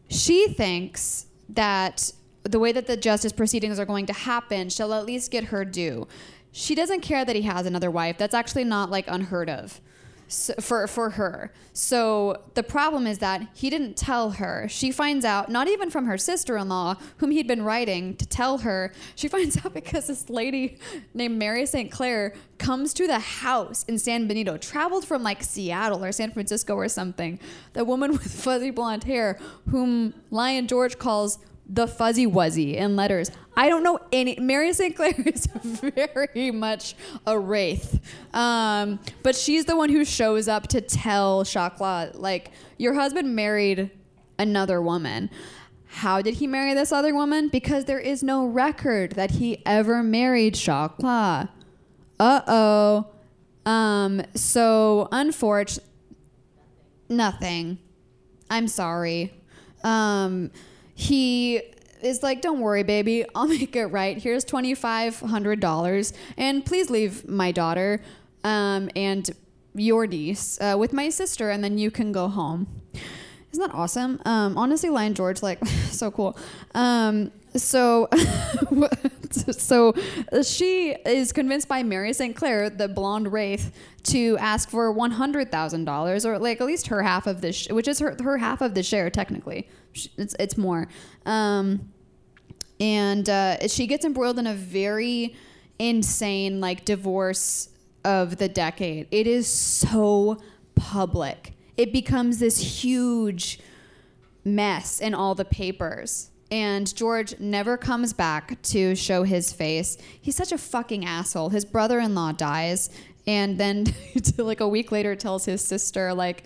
she 0.10 0.48
thinks 0.50 1.28
that 1.50 2.12
the 2.44 2.60
way 2.60 2.72
that 2.72 2.88
the 2.88 2.98
justice 2.98 3.32
proceedings 3.32 3.80
are 3.80 3.86
going 3.86 4.06
to 4.08 4.14
happen, 4.14 4.70
she'll 4.70 4.94
at 4.94 5.06
least 5.06 5.32
get 5.32 5.46
her 5.46 5.66
due. 5.66 6.08
She 6.52 6.76
doesn't 6.76 7.02
care 7.02 7.26
that 7.26 7.36
he 7.36 7.44
has 7.44 7.66
another 7.66 7.92
wife. 7.92 8.18
That's 8.18 8.34
actually 8.34 8.64
not 8.64 8.90
like 8.90 9.06
unheard 9.08 9.50
of 9.50 9.82
so, 10.30 10.54
for 10.60 10.88
for 10.88 11.12
her. 11.12 11.52
So 11.74 12.44
the 12.54 12.64
problem 12.64 13.08
is 13.08 13.18
that 13.18 13.48
he 13.56 13.70
didn't 13.70 13.98
tell 13.98 14.32
her. 14.32 14.68
She 14.70 14.92
finds 14.92 15.26
out 15.26 15.50
not 15.50 15.68
even 15.68 15.90
from 15.90 16.06
her 16.06 16.18
sister-in-law, 16.18 16.96
whom 17.18 17.32
he'd 17.32 17.48
been 17.48 17.64
writing 17.64 18.16
to 18.18 18.26
tell 18.26 18.60
her. 18.60 18.94
She 19.16 19.28
finds 19.36 19.58
out 19.58 19.74
because 19.74 20.08
this 20.08 20.30
lady 20.30 20.78
named 21.14 21.38
Mary 21.38 21.66
St. 21.66 21.92
Clair 21.92 22.34
comes 22.60 22.94
to 22.94 23.08
the 23.08 23.20
house 23.20 23.84
in 23.86 23.98
San 23.98 24.28
Benito, 24.28 24.58
traveled 24.58 25.04
from 25.04 25.24
like 25.24 25.44
Seattle 25.44 26.06
or 26.06 26.12
San 26.12 26.32
Francisco 26.32 26.76
or 26.76 26.88
something. 26.88 27.40
The 27.74 27.84
woman 27.84 28.12
with 28.14 28.32
fuzzy 28.32 28.70
blonde 28.70 29.06
hair, 29.06 29.40
whom 29.70 30.14
Lying 30.30 30.68
George 30.68 31.00
calls 31.00 31.40
the 31.70 31.88
fuzzy 31.88 32.26
wuzzy 32.26 32.76
in 32.76 32.96
letters. 32.96 33.30
I 33.56 33.70
don't 33.70 33.84
know 33.84 34.00
any. 34.12 34.38
Mary 34.40 34.74
St. 34.74 34.96
Clair 34.96 35.14
is 35.26 35.46
very 35.46 36.52
much 36.52 36.96
a 37.28 37.38
wraith, 37.38 38.00
um, 38.34 39.00
but 39.22 39.36
she's 39.36 39.66
the 39.66 39.76
one 39.76 39.90
who 39.90 40.04
shows 40.04 40.48
up 40.48 40.68
to 40.70 40.82
tell 40.82 41.44
Chakla, 41.44 42.12
like, 42.16 42.52
your 42.78 42.96
husband 42.96 43.36
married 43.36 43.92
another 44.40 44.82
woman. 44.82 45.30
How 45.86 46.22
did 46.22 46.36
he 46.36 46.48
marry 46.48 46.74
this 46.74 46.92
other 46.92 47.14
woman? 47.14 47.50
Because 47.50 47.86
there 47.86 48.00
is 48.00 48.24
no 48.24 48.46
record 48.46 49.14
that 49.14 49.32
he 49.32 49.62
ever 49.66 50.04
married 50.04 50.56
Chakla. 50.56 51.50
Uh 52.20 52.42
oh. 52.48 53.08
Um, 53.66 54.24
so, 54.36 55.08
unfortunately, 55.12 55.92
nothing. 57.10 57.80
I'm 58.50 58.68
sorry. 58.68 59.34
Um, 59.84 60.52
he 61.00 61.62
is 62.02 62.22
like, 62.22 62.42
don't 62.42 62.60
worry, 62.60 62.84
baby. 62.84 63.24
I'll 63.34 63.48
make 63.60 63.76
it 63.76 63.86
right. 63.86 64.18
Here's 64.18 64.44
$2,500. 64.44 66.14
And 66.38 66.66
please 66.66 66.90
leave 66.90 67.28
my 67.28 67.54
daughter 67.54 68.02
um, 68.44 68.90
and 68.98 69.30
your 69.74 70.08
niece 70.08 70.60
uh, 70.60 70.76
with 70.78 70.92
my 70.92 71.08
sister, 71.08 71.50
and 71.52 71.64
then 71.64 71.78
you 71.78 71.90
can 71.90 72.12
go 72.12 72.28
home. 72.28 72.68
Isn't 73.54 73.66
that 73.66 73.74
awesome? 73.74 74.22
Um, 74.26 74.58
honestly, 74.58 74.90
Lying 74.90 75.14
George, 75.14 75.42
like, 75.42 75.66
so 75.90 76.12
cool. 76.12 76.38
Um, 76.76 77.32
so, 77.56 78.10
so 79.32 79.94
she 80.44 80.92
is 81.06 81.32
convinced 81.32 81.70
by 81.70 81.82
Mary 81.82 82.12
St. 82.12 82.36
Clair, 82.36 82.70
the 82.70 82.90
blonde 82.90 83.32
wraith, 83.32 83.74
to 84.04 84.38
ask 84.40 84.70
for 84.70 84.92
one 84.92 85.12
hundred 85.12 85.50
thousand 85.50 85.86
dollars, 85.86 86.26
or 86.26 86.38
like 86.38 86.60
at 86.62 86.68
least 86.68 86.88
her 86.88 87.04
half 87.04 87.26
of 87.26 87.42
this, 87.42 87.68
which 87.70 87.88
is 87.88 88.00
her 88.00 88.16
her 88.22 88.38
half 88.38 88.62
of 88.62 88.76
the 88.76 88.84
share 88.84 89.10
technically. 89.10 89.68
It's 90.18 90.36
it's 90.40 90.58
more, 90.58 90.88
um, 91.26 91.92
and 92.80 93.28
uh, 93.30 93.68
she 93.68 93.88
gets 93.88 94.06
embroiled 94.06 94.40
in 94.40 94.48
a 94.48 94.54
very 94.54 95.36
insane 95.80 96.62
like 96.62 96.86
divorce 96.86 97.70
of 98.04 98.38
the 98.38 98.48
decade. 98.48 99.08
It 99.12 99.28
is 99.28 99.48
so 99.48 100.38
public. 100.76 101.54
It 101.78 101.94
becomes 101.94 102.40
this 102.40 102.84
huge 102.84 103.60
mess 104.44 105.00
in 105.00 105.14
all 105.14 105.36
the 105.36 105.46
papers. 105.46 106.32
And 106.52 106.94
George 106.96 107.40
never 107.40 107.78
comes 107.78 108.12
back 108.12 108.60
to 108.64 108.96
show 108.96 109.24
his 109.24 109.54
face. 109.54 109.98
He's 110.20 110.36
such 110.36 110.52
a 110.52 110.58
fucking 110.58 111.06
asshole. 111.06 111.50
His 111.50 111.64
brother 111.64 112.00
in 112.00 112.16
law 112.16 112.32
dies, 112.32 112.90
and 113.28 113.58
then 113.58 113.86
like 114.38 114.60
a 114.60 114.68
week 114.68 114.92
later 114.92 115.16
tells 115.16 115.46
his 115.46 115.64
sister, 115.64 116.14
like, 116.14 116.44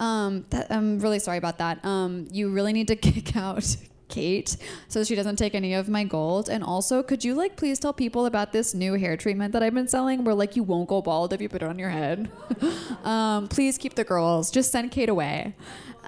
um, 0.00 0.46
I'm 0.70 0.98
really 0.98 1.18
sorry 1.18 1.38
about 1.38 1.58
that. 1.58 1.84
Um, 1.84 2.26
you 2.32 2.50
really 2.50 2.72
need 2.72 2.88
to 2.88 2.96
kick 3.10 3.36
out 3.36 3.76
Kate 4.08 4.56
so 4.88 5.04
she 5.04 5.14
doesn't 5.14 5.36
take 5.36 5.54
any 5.54 5.74
of 5.74 5.88
my 5.88 6.02
gold. 6.04 6.48
And 6.48 6.64
also, 6.64 7.02
could 7.02 7.22
you 7.22 7.34
like 7.34 7.56
please 7.56 7.78
tell 7.78 7.92
people 7.92 8.26
about 8.26 8.52
this 8.52 8.74
new 8.74 8.94
hair 8.94 9.16
treatment 9.16 9.52
that 9.52 9.62
I've 9.62 9.74
been 9.74 9.86
selling 9.86 10.24
where 10.24 10.34
like 10.34 10.56
you 10.56 10.62
won't 10.62 10.88
go 10.88 11.00
bald 11.00 11.32
if 11.32 11.40
you 11.40 11.48
put 11.48 11.62
it 11.62 11.66
on 11.66 11.78
your 11.78 11.90
head? 11.90 12.30
um, 13.04 13.46
please 13.46 13.78
keep 13.78 13.94
the 13.94 14.04
girls. 14.04 14.50
Just 14.50 14.72
send 14.72 14.90
Kate 14.90 15.08
away. 15.08 15.54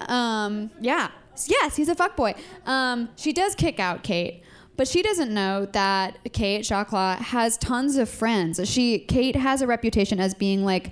Um, 0.07 0.71
yeah. 0.81 1.11
Yes, 1.47 1.75
he's 1.75 1.89
a 1.89 1.95
fuckboy. 1.95 2.37
Um, 2.65 3.09
she 3.15 3.31
does 3.31 3.55
kick 3.55 3.79
out 3.79 4.03
Kate. 4.03 4.43
But 4.75 4.87
she 4.87 5.03
doesn't 5.03 5.31
know 5.31 5.67
that 5.67 6.17
Kate 6.33 6.63
Chakla 6.63 7.19
has 7.19 7.57
tons 7.57 7.95
of 7.95 8.09
friends. 8.09 8.59
She 8.67 8.97
Kate 8.97 9.35
has 9.35 9.61
a 9.61 9.67
reputation 9.67 10.19
as 10.19 10.33
being 10.33 10.65
like 10.65 10.91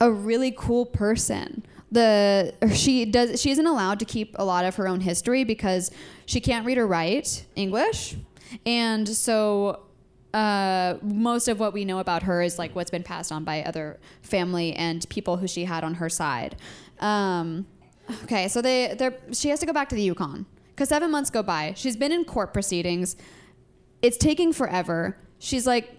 a 0.00 0.12
really 0.12 0.54
cool 0.56 0.86
person 0.86 1.64
the 1.90 2.54
she 2.74 3.04
does 3.04 3.40
she 3.40 3.50
isn't 3.50 3.66
allowed 3.66 3.98
to 4.00 4.04
keep 4.04 4.34
a 4.38 4.44
lot 4.44 4.64
of 4.64 4.76
her 4.76 4.88
own 4.88 5.00
history 5.00 5.44
because 5.44 5.90
she 6.26 6.40
can't 6.40 6.66
read 6.66 6.78
or 6.78 6.86
write 6.86 7.46
English, 7.54 8.16
and 8.64 9.08
so 9.08 9.86
uh, 10.34 10.98
most 11.02 11.48
of 11.48 11.58
what 11.58 11.72
we 11.72 11.84
know 11.84 11.98
about 11.98 12.22
her 12.24 12.42
is 12.42 12.58
like 12.58 12.74
what's 12.74 12.90
been 12.90 13.02
passed 13.02 13.32
on 13.32 13.44
by 13.44 13.62
other 13.62 13.98
family 14.22 14.74
and 14.74 15.08
people 15.08 15.38
who 15.38 15.46
she 15.46 15.64
had 15.64 15.82
on 15.82 15.94
her 15.94 16.10
side. 16.10 16.56
Um, 17.00 17.66
okay, 18.24 18.48
so 18.48 18.60
they 18.60 18.94
they 18.98 19.10
she 19.32 19.48
has 19.48 19.60
to 19.60 19.66
go 19.66 19.72
back 19.72 19.88
to 19.90 19.94
the 19.94 20.02
Yukon 20.02 20.44
because 20.70 20.88
seven 20.88 21.10
months 21.10 21.30
go 21.30 21.42
by. 21.42 21.72
She's 21.76 21.96
been 21.96 22.12
in 22.12 22.24
court 22.24 22.52
proceedings. 22.52 23.16
It's 24.02 24.16
taking 24.16 24.52
forever. 24.52 25.16
She's 25.38 25.66
like 25.66 25.90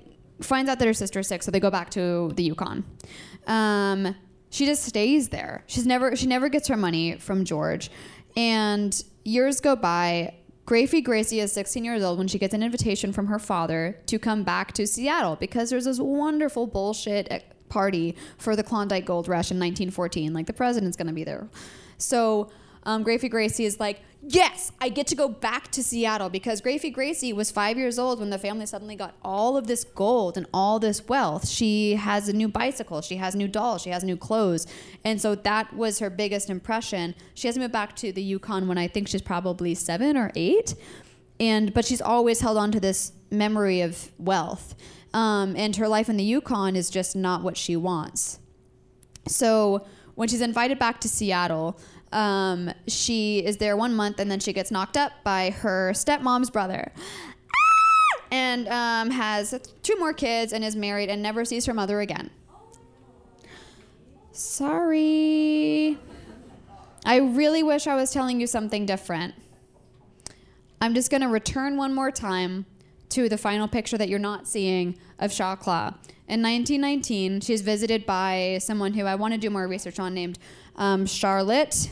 finds 0.41 0.69
out 0.69 0.77
that 0.79 0.85
her 0.85 0.93
sister's 0.93 1.27
sick, 1.27 1.41
so 1.41 1.49
they 1.49 1.59
go 1.59 1.71
back 1.71 1.89
to 1.91 2.31
the 2.35 2.43
Yukon. 2.43 2.83
Um, 3.47 4.15
she 4.57 4.65
just 4.65 4.83
stays 4.83 5.29
there. 5.29 5.63
She's 5.67 5.85
never 5.85 6.15
she 6.15 6.25
never 6.25 6.49
gets 6.49 6.67
her 6.67 6.75
money 6.75 7.17
from 7.17 7.45
George. 7.45 7.91
And 8.35 9.03
years 9.23 9.61
go 9.61 9.75
by. 9.75 10.33
Gracie 10.65 10.99
Gracie 10.99 11.39
is 11.39 11.53
16 11.53 11.85
years 11.85 12.03
old 12.03 12.17
when 12.17 12.27
she 12.27 12.39
gets 12.39 12.53
an 12.53 12.61
invitation 12.61 13.13
from 13.13 13.27
her 13.27 13.39
father 13.39 14.01
to 14.07 14.19
come 14.19 14.43
back 14.43 14.73
to 14.73 14.85
Seattle 14.85 15.37
because 15.37 15.69
there's 15.69 15.85
this 15.85 15.99
wonderful 15.99 16.67
bullshit 16.67 17.27
eh, 17.31 17.39
party 17.69 18.17
for 18.37 18.53
the 18.55 18.63
Klondike 18.63 19.05
Gold 19.05 19.29
Rush 19.29 19.51
in 19.51 19.59
1914. 19.59 20.33
Like 20.33 20.47
the 20.47 20.53
president's 20.53 20.97
gonna 20.97 21.13
be 21.13 21.23
there. 21.23 21.47
So 21.99 22.49
um, 22.87 23.03
Gracie 23.03 23.27
Gracie 23.27 23.65
is 23.65 23.81
like, 23.81 23.99
yes, 24.21 24.71
I 24.79 24.87
get 24.87 25.07
to 25.07 25.15
go 25.15 25.27
back 25.27 25.71
to 25.73 25.83
Seattle 25.83 26.29
because 26.29 26.61
Gracie 26.61 26.89
Gracie 26.89 27.33
was 27.33 27.51
five 27.51 27.77
years 27.77 27.99
old 27.99 28.21
when 28.21 28.29
the 28.29 28.39
family 28.39 28.65
suddenly 28.65 28.95
got 28.95 29.13
all 29.23 29.57
of 29.57 29.67
this 29.67 29.83
gold 29.83 30.37
and 30.37 30.47
all 30.53 30.79
this 30.79 31.05
wealth. 31.05 31.49
She 31.49 31.95
has 31.95 32.29
a 32.29 32.33
new 32.33 32.47
bicycle, 32.47 33.01
she 33.01 33.17
has 33.17 33.35
new 33.35 33.49
dolls, 33.49 33.81
she 33.81 33.89
has 33.89 34.05
new 34.05 34.15
clothes. 34.15 34.65
And 35.03 35.21
so 35.21 35.35
that 35.35 35.73
was 35.75 35.99
her 35.99 36.09
biggest 36.09 36.49
impression. 36.49 37.13
She 37.33 37.49
has 37.49 37.55
to 37.55 37.61
move 37.61 37.73
back 37.73 37.93
to 37.97 38.13
the 38.13 38.23
Yukon 38.23 38.69
when 38.69 38.77
I 38.77 38.87
think 38.87 39.09
she's 39.09 39.21
probably 39.21 39.75
seven 39.75 40.15
or 40.15 40.31
eight. 40.35 40.73
And 41.41 41.73
but 41.73 41.83
she's 41.83 42.01
always 42.01 42.39
held 42.39 42.57
on 42.57 42.71
to 42.71 42.79
this 42.79 43.11
memory 43.29 43.81
of 43.81 44.11
wealth. 44.17 44.75
Um, 45.13 45.57
and 45.57 45.75
her 45.75 45.89
life 45.89 46.07
in 46.07 46.15
the 46.15 46.23
Yukon 46.23 46.77
is 46.77 46.89
just 46.89 47.17
not 47.17 47.43
what 47.43 47.57
she 47.57 47.75
wants. 47.75 48.39
So 49.27 49.85
when 50.15 50.27
she's 50.27 50.41
invited 50.41 50.79
back 50.79 50.99
to 51.01 51.09
Seattle, 51.09 51.77
um, 52.11 52.71
she 52.87 53.45
is 53.45 53.57
there 53.57 53.75
one 53.75 53.93
month 53.93 54.19
and 54.19 54.29
then 54.29 54.39
she 54.39 54.53
gets 54.53 54.71
knocked 54.71 54.97
up 54.97 55.11
by 55.23 55.49
her 55.49 55.91
stepmom's 55.93 56.49
brother. 56.49 56.91
Ah! 56.95 58.21
And 58.31 58.67
um, 58.67 59.11
has 59.11 59.59
two 59.83 59.95
more 59.97 60.13
kids 60.13 60.53
and 60.53 60.63
is 60.63 60.75
married 60.75 61.09
and 61.09 61.21
never 61.21 61.45
sees 61.45 61.65
her 61.65 61.73
mother 61.73 61.99
again. 62.01 62.29
Sorry. 64.31 65.97
I 67.05 67.17
really 67.17 67.63
wish 67.63 67.87
I 67.87 67.95
was 67.95 68.11
telling 68.11 68.39
you 68.39 68.47
something 68.47 68.85
different. 68.85 69.33
I'm 70.79 70.93
just 70.93 71.09
going 71.09 71.21
to 71.21 71.27
return 71.27 71.77
one 71.77 71.93
more 71.93 72.11
time 72.11 72.65
to 73.09 73.29
the 73.29 73.37
final 73.37 73.67
picture 73.67 73.97
that 73.97 74.09
you're 74.09 74.19
not 74.19 74.47
seeing 74.47 74.97
of 75.17 75.31
Chakla. 75.31 75.95
In 76.27 76.43
1919, 76.43 77.41
she's 77.41 77.61
visited 77.61 78.05
by 78.05 78.59
someone 78.61 78.93
who 78.93 79.05
I 79.05 79.15
want 79.15 79.33
to 79.33 79.39
do 79.39 79.49
more 79.49 79.67
research 79.67 79.97
on 79.99 80.13
named 80.13 80.37
um, 80.77 81.05
Charlotte 81.05 81.91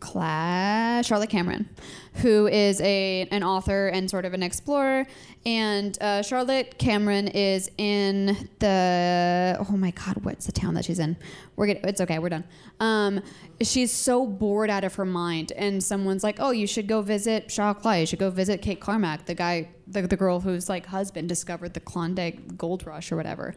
Class 0.00 1.06
Charlotte 1.06 1.30
Cameron, 1.30 1.68
who 2.14 2.46
is 2.46 2.80
a 2.80 3.26
an 3.32 3.42
author 3.42 3.88
and 3.88 4.08
sort 4.08 4.24
of 4.24 4.32
an 4.32 4.42
explorer, 4.44 5.06
And 5.44 5.96
uh, 6.00 6.22
Charlotte 6.22 6.78
Cameron 6.78 7.28
is 7.28 7.70
in 7.78 8.48
the 8.58 9.56
oh 9.58 9.76
my 9.76 9.90
god, 9.92 10.24
what's 10.24 10.46
the 10.46 10.52
town 10.52 10.74
that 10.74 10.84
she's 10.84 10.98
in? 10.98 11.16
We're 11.56 11.66
get, 11.66 11.84
it's 11.84 12.00
okay, 12.00 12.18
we're 12.18 12.28
done. 12.28 12.44
Um, 12.80 13.22
she's 13.60 13.90
so 13.90 14.26
bored 14.26 14.70
out 14.70 14.84
of 14.84 14.94
her 14.96 15.04
mind, 15.04 15.52
and 15.56 15.82
someone's 15.82 16.22
like, 16.22 16.36
"Oh, 16.38 16.50
you 16.50 16.66
should 16.66 16.86
go 16.86 17.02
visit 17.02 17.50
Shaw 17.50 17.74
Clay. 17.74 18.00
You 18.00 18.06
should 18.06 18.18
go 18.18 18.30
visit 18.30 18.62
Kate 18.62 18.80
Carmack, 18.80 19.26
the 19.26 19.34
guy, 19.34 19.68
the, 19.86 20.02
the 20.02 20.16
girl 20.16 20.40
whose 20.40 20.68
like 20.68 20.86
husband 20.86 21.28
discovered 21.28 21.74
the 21.74 21.80
Klondike 21.80 22.56
Gold 22.56 22.86
Rush 22.86 23.10
or 23.10 23.16
whatever." 23.16 23.54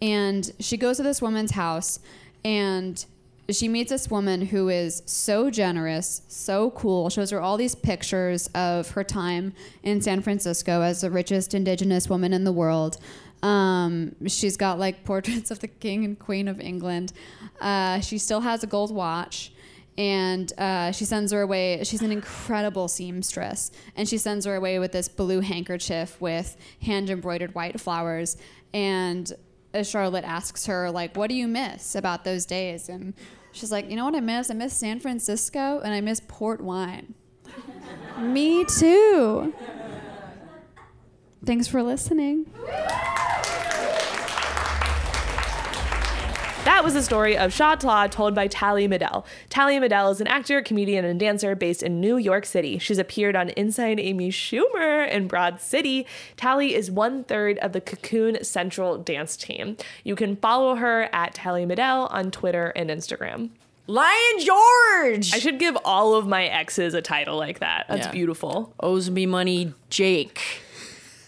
And 0.00 0.50
she 0.58 0.76
goes 0.76 0.96
to 0.98 1.02
this 1.02 1.20
woman's 1.20 1.50
house, 1.50 1.98
and 2.44 3.04
she 3.50 3.68
meets 3.68 3.90
this 3.90 4.08
woman 4.08 4.46
who 4.46 4.68
is 4.68 5.02
so 5.04 5.50
generous, 5.50 6.22
so 6.28 6.70
cool. 6.70 7.10
Shows 7.10 7.30
her 7.30 7.40
all 7.40 7.56
these 7.56 7.74
pictures 7.74 8.48
of 8.54 8.90
her 8.90 9.04
time 9.04 9.52
in 9.82 10.00
San 10.00 10.22
Francisco 10.22 10.82
as 10.82 11.00
the 11.00 11.10
richest 11.10 11.52
indigenous 11.54 12.08
woman 12.08 12.32
in 12.32 12.44
the 12.44 12.52
world. 12.52 12.98
Um, 13.42 14.14
she's 14.28 14.56
got 14.56 14.78
like 14.78 15.04
portraits 15.04 15.50
of 15.50 15.58
the 15.58 15.68
king 15.68 16.04
and 16.04 16.18
queen 16.18 16.46
of 16.46 16.60
England. 16.60 17.12
Uh, 17.60 18.00
she 18.00 18.18
still 18.18 18.40
has 18.40 18.62
a 18.62 18.66
gold 18.66 18.94
watch. 18.94 19.52
And 19.98 20.50
uh, 20.58 20.92
she 20.92 21.04
sends 21.04 21.32
her 21.32 21.42
away. 21.42 21.84
She's 21.84 22.00
an 22.00 22.10
incredible 22.10 22.88
seamstress. 22.88 23.70
And 23.94 24.08
she 24.08 24.16
sends 24.16 24.46
her 24.46 24.54
away 24.54 24.78
with 24.78 24.92
this 24.92 25.06
blue 25.06 25.40
handkerchief 25.40 26.18
with 26.18 26.56
hand 26.80 27.10
embroidered 27.10 27.54
white 27.54 27.78
flowers. 27.78 28.38
And 28.72 29.30
Charlotte 29.82 30.24
asks 30.24 30.66
her, 30.66 30.90
like, 30.90 31.16
what 31.16 31.28
do 31.28 31.34
you 31.34 31.48
miss 31.48 31.94
about 31.94 32.24
those 32.24 32.44
days? 32.44 32.88
And 32.88 33.14
she's 33.52 33.72
like, 33.72 33.88
you 33.88 33.96
know 33.96 34.04
what 34.04 34.14
I 34.14 34.20
miss? 34.20 34.50
I 34.50 34.54
miss 34.54 34.74
San 34.74 35.00
Francisco 35.00 35.80
and 35.82 35.94
I 35.94 36.00
miss 36.00 36.20
port 36.28 36.60
wine. 36.60 37.14
Me 38.18 38.64
too. 38.64 39.54
Thanks 41.44 41.66
for 41.66 41.82
listening. 41.82 42.46
That 46.72 46.84
was 46.84 46.94
the 46.94 47.02
story 47.02 47.36
of 47.36 47.52
Shaw 47.52 47.76
Tlaw 47.76 48.10
told 48.10 48.34
by 48.34 48.46
Tallie 48.46 48.88
Medel. 48.88 49.26
Tallie 49.50 49.76
Medel 49.78 50.10
is 50.10 50.22
an 50.22 50.26
actor, 50.26 50.62
comedian, 50.62 51.04
and 51.04 51.20
dancer 51.20 51.54
based 51.54 51.82
in 51.82 52.00
New 52.00 52.16
York 52.16 52.46
City. 52.46 52.78
She's 52.78 52.96
appeared 52.96 53.36
on 53.36 53.50
Inside 53.50 54.00
Amy 54.00 54.30
Schumer 54.30 55.06
and 55.06 55.28
Broad 55.28 55.60
City. 55.60 56.06
Tallie 56.38 56.74
is 56.74 56.90
one 56.90 57.24
third 57.24 57.58
of 57.58 57.72
the 57.72 57.82
Cocoon 57.82 58.42
Central 58.42 58.96
dance 58.96 59.36
team. 59.36 59.76
You 60.02 60.16
can 60.16 60.34
follow 60.36 60.76
her 60.76 61.10
at 61.12 61.34
Tallie 61.34 61.66
Medel 61.66 62.10
on 62.10 62.30
Twitter 62.30 62.72
and 62.74 62.88
Instagram. 62.88 63.50
Lying 63.86 64.38
George 64.38 65.34
I 65.34 65.40
should 65.40 65.58
give 65.58 65.76
all 65.84 66.14
of 66.14 66.26
my 66.26 66.46
exes 66.46 66.94
a 66.94 67.02
title 67.02 67.36
like 67.36 67.58
that. 67.58 67.84
That's 67.90 68.06
Yeah. 68.06 68.12
beautiful. 68.12 68.72
owes 68.80 69.10
me 69.10 69.26
money. 69.26 69.74
Jake 69.90 70.40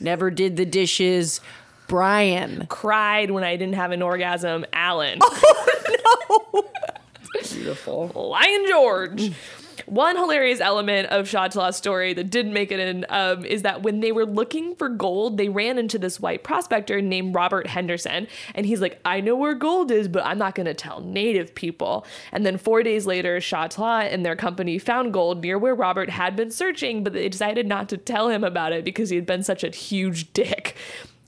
never 0.00 0.30
did 0.30 0.56
the 0.56 0.64
dishes. 0.64 1.42
Brian. 1.86 2.66
Cried 2.68 3.30
when 3.30 3.44
I 3.44 3.56
didn't 3.56 3.74
have 3.74 3.92
an 3.92 4.02
orgasm. 4.02 4.64
Alan. 4.72 5.18
Oh, 5.22 6.50
no. 6.54 6.64
Beautiful. 7.42 8.10
Lying 8.14 8.66
George. 8.68 9.32
One 9.86 10.16
hilarious 10.16 10.60
element 10.60 11.08
of 11.08 11.28
Shaw 11.28 11.48
story 11.70 12.14
that 12.14 12.30
didn't 12.30 12.52
make 12.52 12.72
it 12.72 12.80
in 12.80 13.04
um, 13.10 13.44
is 13.44 13.62
that 13.62 13.82
when 13.82 14.00
they 14.00 14.12
were 14.12 14.24
looking 14.24 14.74
for 14.76 14.88
gold, 14.88 15.36
they 15.36 15.48
ran 15.48 15.78
into 15.78 15.98
this 15.98 16.18
white 16.20 16.42
prospector 16.42 17.02
named 17.02 17.34
Robert 17.34 17.66
Henderson. 17.66 18.26
And 18.54 18.64
he's 18.64 18.80
like, 18.80 19.00
I 19.04 19.20
know 19.20 19.36
where 19.36 19.54
gold 19.54 19.90
is, 19.90 20.08
but 20.08 20.24
I'm 20.24 20.38
not 20.38 20.54
going 20.54 20.66
to 20.66 20.74
tell 20.74 21.00
native 21.00 21.54
people. 21.54 22.06
And 22.32 22.46
then 22.46 22.56
four 22.56 22.82
days 22.82 23.04
later, 23.04 23.40
Shaw 23.40 23.68
Tlaw 23.68 24.10
and 24.10 24.24
their 24.24 24.36
company 24.36 24.78
found 24.78 25.12
gold 25.12 25.42
near 25.42 25.58
where 25.58 25.74
Robert 25.74 26.08
had 26.08 26.34
been 26.34 26.50
searching, 26.50 27.04
but 27.04 27.12
they 27.12 27.28
decided 27.28 27.66
not 27.66 27.88
to 27.90 27.98
tell 27.98 28.28
him 28.28 28.42
about 28.42 28.72
it 28.72 28.84
because 28.84 29.10
he 29.10 29.16
had 29.16 29.26
been 29.26 29.42
such 29.42 29.64
a 29.64 29.70
huge 29.70 30.32
dick. 30.32 30.76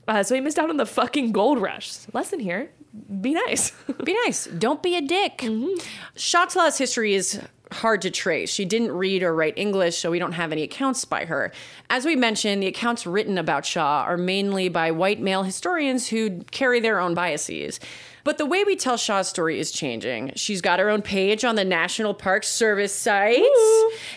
Uh, 0.07 0.23
so 0.23 0.35
he 0.35 0.41
missed 0.41 0.57
out 0.57 0.69
on 0.69 0.77
the 0.77 0.85
fucking 0.85 1.31
gold 1.31 1.59
rush. 1.59 1.97
Lesson 2.13 2.39
here 2.39 2.69
be 3.21 3.33
nice. 3.33 3.71
Be 4.03 4.15
nice. 4.25 4.45
Don't 4.45 4.81
be 4.81 4.95
a 4.95 5.01
dick. 5.01 5.39
Shatlaw's 6.15 6.77
history 6.77 7.13
is 7.13 7.39
hard 7.71 8.01
to 8.03 8.11
trace. 8.11 8.49
She 8.49 8.65
didn't 8.65 8.91
read 8.91 9.23
or 9.23 9.35
write 9.35 9.57
English, 9.57 9.97
so 9.97 10.11
we 10.11 10.19
don't 10.19 10.33
have 10.33 10.51
any 10.51 10.63
accounts 10.63 11.03
by 11.05 11.25
her. 11.25 11.51
As 11.89 12.05
we 12.05 12.15
mentioned, 12.15 12.63
the 12.63 12.67
accounts 12.67 13.05
written 13.05 13.37
about 13.37 13.65
Shaw 13.65 14.03
are 14.03 14.17
mainly 14.17 14.69
by 14.69 14.91
white 14.91 15.19
male 15.19 15.43
historians 15.43 16.07
who 16.07 16.41
carry 16.51 16.79
their 16.79 16.99
own 16.99 17.13
biases. 17.13 17.79
But 18.27 18.37
the 18.37 18.45
way 18.45 18.65
we 18.65 18.75
tell 18.75 18.97
Shaw's 18.97 19.29
story 19.29 19.57
is 19.57 19.71
changing. 19.71 20.33
She's 20.35 20.59
got 20.59 20.79
her 20.79 20.89
own 20.89 21.01
page 21.01 21.45
on 21.45 21.55
the 21.55 21.63
National 21.63 22.13
Park 22.13 22.43
Service 22.43 22.93
site. 22.93 23.41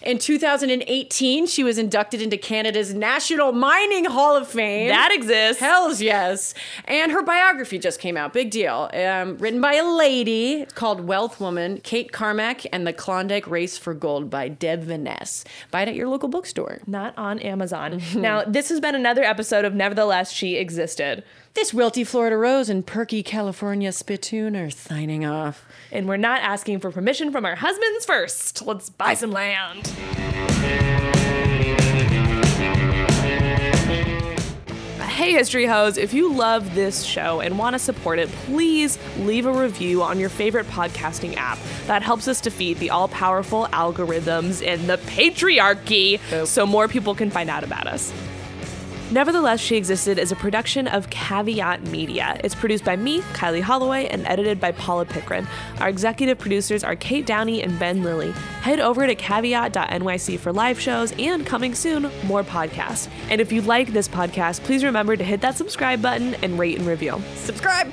In 0.02 0.18
2018, 0.18 1.46
she 1.46 1.62
was 1.62 1.78
inducted 1.78 2.20
into 2.20 2.36
Canada's 2.36 2.92
National 2.92 3.52
Mining 3.52 4.06
Hall 4.06 4.36
of 4.36 4.48
Fame. 4.48 4.88
that 4.88 5.12
exists. 5.12 5.60
Hells 5.60 6.02
yes. 6.02 6.54
And 6.86 7.12
her 7.12 7.22
biography 7.22 7.78
just 7.78 8.00
came 8.00 8.16
out. 8.16 8.32
Big 8.32 8.50
deal. 8.50 8.90
Um, 8.92 9.38
written 9.38 9.60
by 9.60 9.74
a 9.74 9.84
lady 9.88 10.66
called 10.74 11.02
Wealth 11.02 11.38
Woman, 11.38 11.78
Kate 11.84 12.10
Carmack, 12.10 12.66
and 12.72 12.84
the 12.84 12.92
Klondike 12.92 13.46
Race 13.46 13.78
for 13.78 13.94
Gold 13.94 14.28
by 14.28 14.48
Deb 14.48 14.86
Vanasse. 14.86 15.44
Buy 15.70 15.82
it 15.82 15.88
at 15.88 15.94
your 15.94 16.08
local 16.08 16.28
bookstore. 16.28 16.80
not 16.88 17.16
on 17.16 17.38
Amazon. 17.38 18.02
now, 18.16 18.42
this 18.42 18.70
has 18.70 18.80
been 18.80 18.96
another 18.96 19.22
episode 19.22 19.64
of 19.64 19.72
Nevertheless 19.72 20.32
She 20.32 20.56
Existed. 20.56 21.22
This 21.54 21.72
wilty 21.72 22.06
Florida 22.06 22.36
Rose 22.36 22.68
and 22.68 22.86
perky 22.86 23.24
California 23.24 23.90
Spittoon 23.90 24.54
are 24.56 24.70
signing 24.70 25.24
off. 25.24 25.66
And 25.90 26.06
we're 26.06 26.16
not 26.16 26.40
asking 26.42 26.78
for 26.78 26.92
permission 26.92 27.32
from 27.32 27.44
our 27.44 27.56
husbands 27.56 28.04
first. 28.04 28.62
Let's 28.64 28.88
buy 28.88 29.14
some 29.14 29.32
land. 29.32 29.88
Hey, 35.00 35.32
History 35.32 35.66
Hoes, 35.66 35.98
if 35.98 36.14
you 36.14 36.32
love 36.32 36.74
this 36.74 37.02
show 37.02 37.40
and 37.40 37.58
want 37.58 37.74
to 37.74 37.78
support 37.78 38.18
it, 38.18 38.30
please 38.46 38.98
leave 39.18 39.44
a 39.44 39.52
review 39.52 40.02
on 40.02 40.18
your 40.18 40.30
favorite 40.30 40.66
podcasting 40.68 41.36
app. 41.36 41.58
That 41.86 42.02
helps 42.02 42.26
us 42.26 42.40
defeat 42.40 42.78
the 42.78 42.88
all 42.90 43.08
powerful 43.08 43.66
algorithms 43.66 44.66
and 44.66 44.88
the 44.88 44.96
patriarchy 44.96 46.46
so 46.46 46.64
more 46.64 46.88
people 46.88 47.14
can 47.14 47.28
find 47.30 47.50
out 47.50 47.64
about 47.64 47.86
us. 47.86 48.12
Nevertheless, 49.10 49.58
She 49.58 49.74
Existed 49.74 50.18
is 50.18 50.30
a 50.30 50.36
production 50.36 50.86
of 50.86 51.10
Caveat 51.10 51.82
Media. 51.88 52.40
It's 52.44 52.54
produced 52.54 52.84
by 52.84 52.94
me, 52.94 53.22
Kylie 53.32 53.60
Holloway, 53.60 54.06
and 54.06 54.24
edited 54.24 54.60
by 54.60 54.70
Paula 54.70 55.04
Pickren. 55.04 55.48
Our 55.80 55.88
executive 55.88 56.38
producers 56.38 56.84
are 56.84 56.94
Kate 56.94 57.26
Downey 57.26 57.60
and 57.60 57.76
Ben 57.76 58.04
Lillie. 58.04 58.30
Head 58.62 58.78
over 58.78 59.08
to 59.08 59.16
caveat.nyc 59.16 60.38
for 60.38 60.52
live 60.52 60.78
shows 60.78 61.12
and 61.18 61.44
coming 61.44 61.74
soon, 61.74 62.08
more 62.26 62.44
podcasts. 62.44 63.08
And 63.30 63.40
if 63.40 63.50
you 63.50 63.62
like 63.62 63.92
this 63.92 64.06
podcast, 64.06 64.62
please 64.62 64.84
remember 64.84 65.16
to 65.16 65.24
hit 65.24 65.40
that 65.40 65.56
subscribe 65.56 66.00
button 66.00 66.34
and 66.36 66.56
rate 66.56 66.78
and 66.78 66.86
review. 66.86 67.20
Subscribe! 67.34 67.92